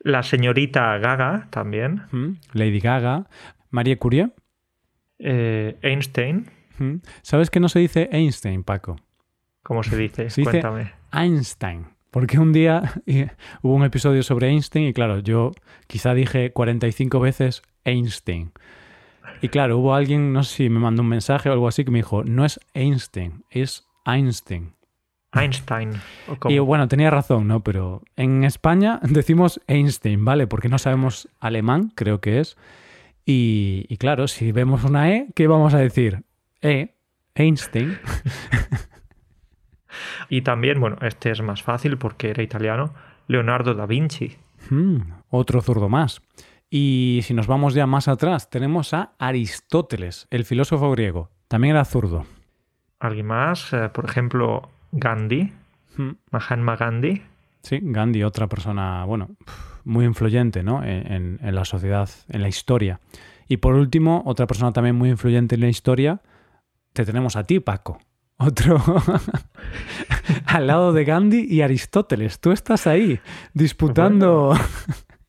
La 0.00 0.22
señorita 0.22 0.98
Gaga 0.98 1.48
también. 1.50 2.02
Lady 2.52 2.80
Gaga. 2.80 3.28
María 3.70 3.98
Curie. 3.98 4.30
Eh, 5.18 5.78
Einstein. 5.82 6.50
¿Sabes 7.22 7.50
que 7.50 7.60
no 7.60 7.68
se 7.68 7.78
dice 7.78 8.08
Einstein, 8.10 8.64
Paco? 8.64 8.96
¿Cómo 9.62 9.82
se 9.84 9.96
dice? 9.96 10.26
Cuéntame. 10.42 10.92
Einstein. 11.12 11.86
Porque 12.10 12.38
un 12.38 12.52
día 12.52 12.82
hubo 13.62 13.74
un 13.74 13.84
episodio 13.84 14.22
sobre 14.22 14.48
Einstein 14.48 14.88
y 14.88 14.92
claro, 14.92 15.20
yo 15.20 15.52
quizá 15.86 16.12
dije 16.14 16.52
45 16.52 17.20
veces 17.20 17.62
Einstein. 17.84 18.52
Y 19.42 19.48
claro, 19.48 19.78
hubo 19.78 19.94
alguien, 19.94 20.32
no 20.32 20.42
sé 20.44 20.54
si 20.54 20.68
me 20.68 20.80
mandó 20.80 21.02
un 21.02 21.08
mensaje 21.08 21.48
o 21.48 21.52
algo 21.52 21.68
así, 21.68 21.84
que 21.84 21.90
me 21.90 21.98
dijo, 21.98 22.24
no 22.24 22.44
es 22.44 22.60
Einstein, 22.74 23.44
es 23.50 23.86
Einstein. 24.06 24.72
Einstein. 25.32 26.00
Y 26.48 26.58
bueno, 26.58 26.88
tenía 26.88 27.10
razón, 27.10 27.48
¿no? 27.48 27.60
Pero 27.60 28.02
en 28.16 28.44
España 28.44 29.00
decimos 29.02 29.60
Einstein, 29.66 30.24
¿vale? 30.24 30.46
Porque 30.46 30.68
no 30.68 30.78
sabemos 30.78 31.28
alemán, 31.40 31.92
creo 31.94 32.20
que 32.20 32.40
es. 32.40 32.56
Y, 33.26 33.86
y 33.88 33.96
claro, 33.98 34.28
si 34.28 34.52
vemos 34.52 34.84
una 34.84 35.10
E, 35.12 35.28
¿qué 35.34 35.46
vamos 35.46 35.74
a 35.74 35.78
decir? 35.78 36.22
E, 36.60 36.94
Einstein. 37.34 37.98
Y 40.28 40.42
también, 40.42 40.80
bueno, 40.80 40.96
este 41.02 41.30
es 41.30 41.42
más 41.42 41.62
fácil 41.62 41.98
porque 41.98 42.30
era 42.30 42.42
italiano, 42.42 42.94
Leonardo 43.28 43.74
da 43.74 43.86
Vinci. 43.86 44.36
Hmm, 44.70 44.98
otro 45.30 45.60
zurdo 45.60 45.88
más. 45.88 46.22
Y 46.74 47.20
si 47.24 47.34
nos 47.34 47.46
vamos 47.46 47.74
ya 47.74 47.86
más 47.86 48.08
atrás, 48.08 48.48
tenemos 48.48 48.94
a 48.94 49.12
Aristóteles, 49.18 50.26
el 50.30 50.46
filósofo 50.46 50.90
griego. 50.90 51.28
También 51.46 51.76
era 51.76 51.84
zurdo. 51.84 52.24
¿Alguien 52.98 53.26
más? 53.26 53.74
Eh, 53.74 53.90
por 53.92 54.06
ejemplo, 54.06 54.70
Gandhi, 54.90 55.52
Hmm. 55.98 56.12
Mahatma 56.30 56.76
Gandhi. 56.76 57.20
Sí, 57.62 57.78
Gandhi, 57.82 58.22
otra 58.22 58.46
persona, 58.48 59.04
bueno, 59.04 59.28
muy 59.84 60.06
influyente 60.06 60.62
¿no? 60.62 60.82
en, 60.82 61.12
en- 61.12 61.38
en 61.42 61.54
la 61.54 61.66
sociedad, 61.66 62.08
en 62.30 62.40
la 62.40 62.48
historia. 62.48 63.00
Y 63.48 63.58
por 63.58 63.74
último, 63.74 64.22
otra 64.24 64.46
persona 64.46 64.72
también 64.72 64.96
muy 64.96 65.10
influyente 65.10 65.56
en 65.56 65.60
la 65.60 65.68
historia, 65.68 66.22
te 66.94 67.04
tenemos 67.04 67.36
a 67.36 67.44
ti, 67.44 67.60
Paco. 67.60 67.98
Otro 68.38 68.82
al 70.46 70.66
lado 70.66 70.94
de 70.94 71.04
Gandhi 71.04 71.44
y 71.48 71.60
Aristóteles. 71.60 72.40
Tú 72.40 72.50
estás 72.52 72.86
ahí 72.86 73.20
disputando. 73.52 74.54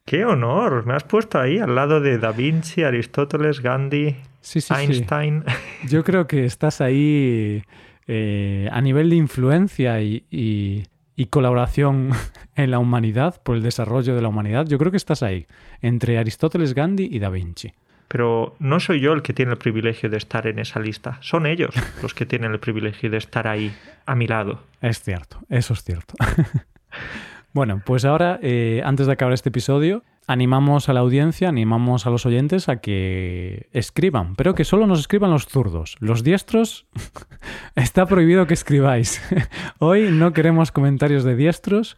¡Qué 0.05 0.25
honor! 0.25 0.85
Me 0.85 0.93
has 0.93 1.03
puesto 1.03 1.39
ahí 1.39 1.57
al 1.59 1.75
lado 1.75 2.01
de 2.01 2.17
Da 2.17 2.31
Vinci, 2.31 2.83
Aristóteles, 2.83 3.61
Gandhi, 3.61 4.15
Sí, 4.41 4.59
sí, 4.59 4.73
sí. 4.75 4.81
Einstein. 4.81 5.43
Yo 5.89 6.03
creo 6.03 6.27
que 6.27 6.43
estás 6.45 6.81
ahí 6.81 7.63
eh, 8.07 8.67
a 8.71 8.81
nivel 8.81 9.09
de 9.09 9.15
influencia 9.15 10.01
y, 10.01 10.25
y- 10.29 10.83
y 11.15 11.27
colaboración 11.27 12.09
en 12.55 12.71
la 12.71 12.79
humanidad, 12.79 13.41
por 13.43 13.55
el 13.55 13.63
desarrollo 13.63 14.15
de 14.15 14.21
la 14.21 14.27
humanidad. 14.29 14.65
Yo 14.67 14.77
creo 14.77 14.91
que 14.91 14.97
estás 14.97 15.23
ahí, 15.23 15.45
entre 15.81 16.17
Aristóteles, 16.17 16.73
Gandhi 16.73 17.07
y 17.09 17.19
Da 17.19 17.29
Vinci. 17.29 17.71
Pero 18.09 18.55
no 18.59 18.79
soy 18.79 18.99
yo 18.99 19.13
el 19.13 19.21
que 19.21 19.31
tiene 19.33 19.51
el 19.53 19.57
privilegio 19.57 20.09
de 20.09 20.17
estar 20.17 20.45
en 20.47 20.59
esa 20.59 20.79
lista. 20.79 21.17
Son 21.21 21.45
ellos 21.45 21.73
los 22.01 22.13
que 22.13 22.25
tienen 22.25 22.51
el 22.51 22.59
privilegio 22.59 23.09
de 23.09 23.17
estar 23.17 23.47
ahí, 23.47 23.73
a 24.05 24.15
mi 24.15 24.27
lado. 24.27 24.61
Es 24.81 25.01
cierto, 25.01 25.39
eso 25.49 25.73
es 25.73 25.83
cierto. 25.83 26.13
bueno, 27.53 27.81
pues 27.85 28.03
ahora, 28.03 28.39
eh, 28.41 28.81
antes 28.83 29.07
de 29.07 29.13
acabar 29.13 29.33
este 29.33 29.49
episodio, 29.49 30.03
animamos 30.25 30.89
a 30.89 30.93
la 30.93 31.01
audiencia, 31.01 31.49
animamos 31.49 32.07
a 32.07 32.09
los 32.09 32.25
oyentes 32.25 32.67
a 32.67 32.77
que 32.77 33.69
escriban, 33.73 34.35
pero 34.35 34.55
que 34.55 34.63
solo 34.63 34.87
nos 34.87 34.99
escriban 34.99 35.31
los 35.31 35.45
zurdos. 35.45 35.95
Los 35.99 36.23
diestros, 36.23 36.87
está 37.75 38.05
prohibido 38.07 38.47
que 38.47 38.55
escribáis. 38.55 39.21
Hoy 39.79 40.09
no 40.11 40.33
queremos 40.33 40.71
comentarios 40.71 41.23
de 41.23 41.35
diestros. 41.35 41.95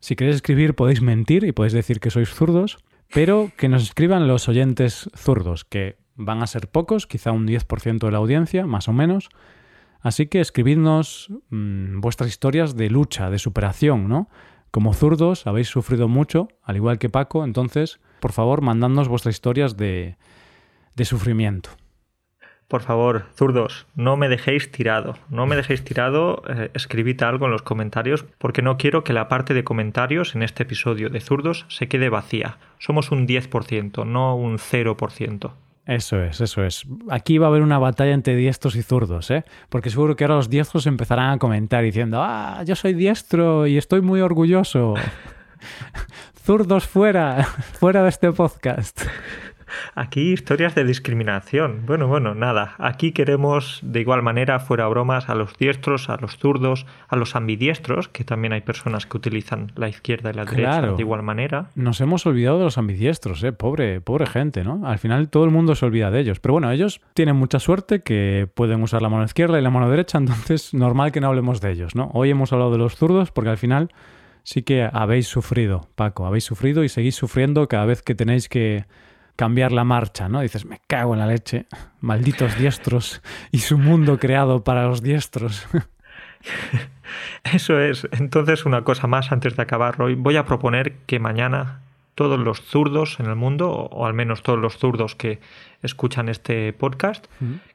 Si 0.00 0.16
queréis 0.16 0.36
escribir 0.36 0.74
podéis 0.74 1.02
mentir 1.02 1.44
y 1.44 1.52
podéis 1.52 1.74
decir 1.74 2.00
que 2.00 2.10
sois 2.10 2.30
zurdos, 2.30 2.78
pero 3.12 3.52
que 3.56 3.68
nos 3.68 3.82
escriban 3.82 4.26
los 4.26 4.48
oyentes 4.48 5.10
zurdos, 5.14 5.64
que 5.64 5.96
van 6.16 6.42
a 6.42 6.46
ser 6.46 6.68
pocos, 6.68 7.06
quizá 7.06 7.32
un 7.32 7.46
10% 7.46 7.98
de 7.98 8.10
la 8.10 8.18
audiencia, 8.18 8.66
más 8.66 8.88
o 8.88 8.92
menos. 8.92 9.28
Así 10.00 10.26
que 10.26 10.40
escribidnos 10.40 11.30
mm, 11.50 12.00
vuestras 12.00 12.28
historias 12.28 12.76
de 12.76 12.90
lucha, 12.90 13.30
de 13.30 13.38
superación, 13.38 14.08
¿no? 14.08 14.28
Como 14.74 14.92
zurdos 14.92 15.46
habéis 15.46 15.68
sufrido 15.68 16.08
mucho, 16.08 16.48
al 16.64 16.74
igual 16.74 16.98
que 16.98 17.08
Paco, 17.08 17.44
entonces, 17.44 18.00
por 18.18 18.32
favor, 18.32 18.60
mandadnos 18.60 19.06
vuestras 19.06 19.36
historias 19.36 19.76
de, 19.76 20.16
de 20.96 21.04
sufrimiento. 21.04 21.70
Por 22.66 22.82
favor, 22.82 23.26
zurdos, 23.36 23.86
no 23.94 24.16
me 24.16 24.28
dejéis 24.28 24.72
tirado. 24.72 25.14
No 25.30 25.46
me 25.46 25.54
dejéis 25.54 25.84
tirado. 25.84 26.42
eh, 26.48 26.72
escribid 26.74 27.22
algo 27.22 27.46
en 27.46 27.52
los 27.52 27.62
comentarios 27.62 28.24
porque 28.38 28.62
no 28.62 28.76
quiero 28.76 29.04
que 29.04 29.12
la 29.12 29.28
parte 29.28 29.54
de 29.54 29.62
comentarios 29.62 30.34
en 30.34 30.42
este 30.42 30.64
episodio 30.64 31.08
de 31.08 31.20
zurdos 31.20 31.66
se 31.68 31.86
quede 31.86 32.08
vacía. 32.08 32.58
Somos 32.80 33.12
un 33.12 33.28
10%, 33.28 34.04
no 34.04 34.34
un 34.34 34.58
0%. 34.58 35.52
Eso 35.86 36.22
es, 36.22 36.40
eso 36.40 36.64
es. 36.64 36.84
Aquí 37.10 37.36
va 37.36 37.46
a 37.46 37.50
haber 37.50 37.62
una 37.62 37.78
batalla 37.78 38.12
entre 38.12 38.36
diestros 38.36 38.74
y 38.74 38.82
zurdos, 38.82 39.30
¿eh? 39.30 39.44
Porque 39.68 39.90
seguro 39.90 40.16
que 40.16 40.24
ahora 40.24 40.36
los 40.36 40.48
diestros 40.48 40.86
empezarán 40.86 41.32
a 41.32 41.38
comentar 41.38 41.84
diciendo, 41.84 42.22
ah, 42.22 42.62
yo 42.64 42.74
soy 42.74 42.94
diestro 42.94 43.66
y 43.66 43.76
estoy 43.76 44.00
muy 44.00 44.20
orgulloso. 44.20 44.94
Zurdos 46.44 46.86
fuera, 46.86 47.44
fuera 47.78 48.02
de 48.02 48.08
este 48.08 48.32
podcast. 48.32 49.02
Aquí 49.94 50.32
historias 50.32 50.74
de 50.74 50.84
discriminación. 50.84 51.84
Bueno, 51.86 52.08
bueno, 52.08 52.34
nada. 52.34 52.74
Aquí 52.78 53.12
queremos 53.12 53.80
de 53.82 54.00
igual 54.00 54.22
manera, 54.22 54.60
fuera 54.60 54.86
bromas, 54.88 55.28
a 55.28 55.34
los 55.34 55.56
diestros, 55.56 56.08
a 56.08 56.16
los 56.16 56.36
zurdos, 56.38 56.86
a 57.08 57.16
los 57.16 57.36
ambidiestros, 57.36 58.08
que 58.08 58.24
también 58.24 58.52
hay 58.52 58.60
personas 58.60 59.06
que 59.06 59.16
utilizan 59.16 59.72
la 59.76 59.88
izquierda 59.88 60.30
y 60.30 60.34
la 60.34 60.44
derecha 60.44 60.82
de 60.82 61.02
igual 61.02 61.22
manera. 61.22 61.70
Nos 61.74 62.00
hemos 62.00 62.26
olvidado 62.26 62.58
de 62.58 62.64
los 62.64 62.78
ambidiestros, 62.78 63.42
¿eh? 63.44 63.52
Pobre, 63.52 64.00
pobre 64.00 64.26
gente, 64.26 64.64
¿no? 64.64 64.86
Al 64.86 64.98
final 64.98 65.28
todo 65.28 65.44
el 65.44 65.50
mundo 65.50 65.74
se 65.74 65.86
olvida 65.86 66.10
de 66.10 66.20
ellos. 66.20 66.40
Pero 66.40 66.54
bueno, 66.54 66.70
ellos 66.70 67.00
tienen 67.14 67.36
mucha 67.36 67.58
suerte 67.58 68.00
que 68.00 68.48
pueden 68.54 68.82
usar 68.82 69.02
la 69.02 69.08
mano 69.08 69.24
izquierda 69.24 69.58
y 69.58 69.62
la 69.62 69.70
mano 69.70 69.90
derecha, 69.90 70.18
entonces 70.24 70.74
normal 70.74 71.12
que 71.12 71.20
no 71.20 71.28
hablemos 71.28 71.60
de 71.60 71.72
ellos, 71.72 71.94
¿no? 71.94 72.10
Hoy 72.14 72.30
hemos 72.30 72.52
hablado 72.52 72.70
de 72.70 72.78
los 72.78 72.96
zurdos 72.96 73.30
porque 73.30 73.50
al 73.50 73.58
final 73.58 73.90
sí 74.42 74.62
que 74.62 74.88
habéis 74.90 75.26
sufrido, 75.26 75.88
Paco, 75.94 76.26
habéis 76.26 76.44
sufrido 76.44 76.84
y 76.84 76.88
seguís 76.88 77.14
sufriendo 77.14 77.66
cada 77.68 77.86
vez 77.86 78.02
que 78.02 78.14
tenéis 78.14 78.48
que 78.48 78.84
cambiar 79.36 79.72
la 79.72 79.84
marcha, 79.84 80.28
¿no? 80.28 80.40
Dices, 80.40 80.64
me 80.64 80.80
cago 80.86 81.14
en 81.14 81.20
la 81.20 81.26
leche, 81.26 81.66
malditos 82.00 82.56
diestros 82.58 83.22
y 83.50 83.58
su 83.58 83.78
mundo 83.78 84.18
creado 84.18 84.64
para 84.64 84.86
los 84.86 85.02
diestros. 85.02 85.66
Eso 87.44 87.80
es. 87.80 88.08
Entonces, 88.12 88.64
una 88.64 88.82
cosa 88.82 89.06
más 89.06 89.32
antes 89.32 89.56
de 89.56 89.62
acabar 89.62 90.00
hoy. 90.00 90.14
Voy 90.14 90.36
a 90.36 90.44
proponer 90.44 90.96
que 91.06 91.18
mañana 91.18 91.80
todos 92.14 92.38
los 92.38 92.62
zurdos 92.62 93.18
en 93.18 93.26
el 93.26 93.36
mundo, 93.36 93.70
o 93.70 94.06
al 94.06 94.14
menos 94.14 94.42
todos 94.42 94.58
los 94.58 94.78
zurdos 94.78 95.14
que 95.14 95.40
escuchan 95.82 96.28
este 96.28 96.72
podcast, 96.72 97.26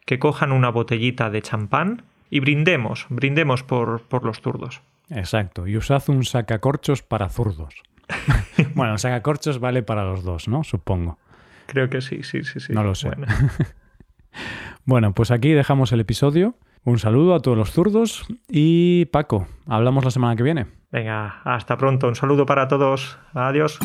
que 0.06 0.20
cojan 0.20 0.52
una 0.52 0.70
botellita 0.70 1.30
de 1.30 1.42
champán 1.42 2.04
y 2.30 2.40
brindemos, 2.40 3.06
brindemos 3.10 3.64
por, 3.64 4.02
por 4.04 4.24
los 4.24 4.40
zurdos. 4.40 4.82
Exacto, 5.10 5.68
y 5.68 5.76
usad 5.76 6.04
un 6.08 6.24
sacacorchos 6.24 7.02
para 7.02 7.30
zurdos. 7.30 7.76
bueno, 8.76 8.94
el 8.94 9.00
sacacorchos 9.00 9.60
vale 9.60 9.84
para 9.84 10.06
los 10.06 10.24
dos, 10.24 10.48
¿no? 10.48 10.64
Supongo. 10.64 11.18
Creo 11.70 11.88
que 11.90 12.02
sí, 12.02 12.24
sí, 12.24 12.44
sí, 12.44 12.60
sí. 12.60 12.74
No 12.74 12.84
lo 12.84 12.96
sé. 12.96 13.10
Bueno, 13.10 13.28
Bueno, 14.86 15.14
pues 15.14 15.30
aquí 15.32 15.52
dejamos 15.52 15.92
el 15.92 16.00
episodio. 16.00 16.56
Un 16.84 16.98
saludo 16.98 17.36
a 17.36 17.42
todos 17.42 17.58
los 17.58 17.72
zurdos 17.72 18.26
y 18.48 19.06
Paco, 19.06 19.48
hablamos 19.68 20.04
la 20.04 20.12
semana 20.12 20.36
que 20.36 20.44
viene. 20.44 20.66
venga, 20.92 21.42
hasta 21.44 21.78
pronto. 21.78 22.08
Un 22.08 22.16
saludo 22.16 22.46
para 22.46 22.68
todos. 22.68 23.20
Adiós. 23.34 23.78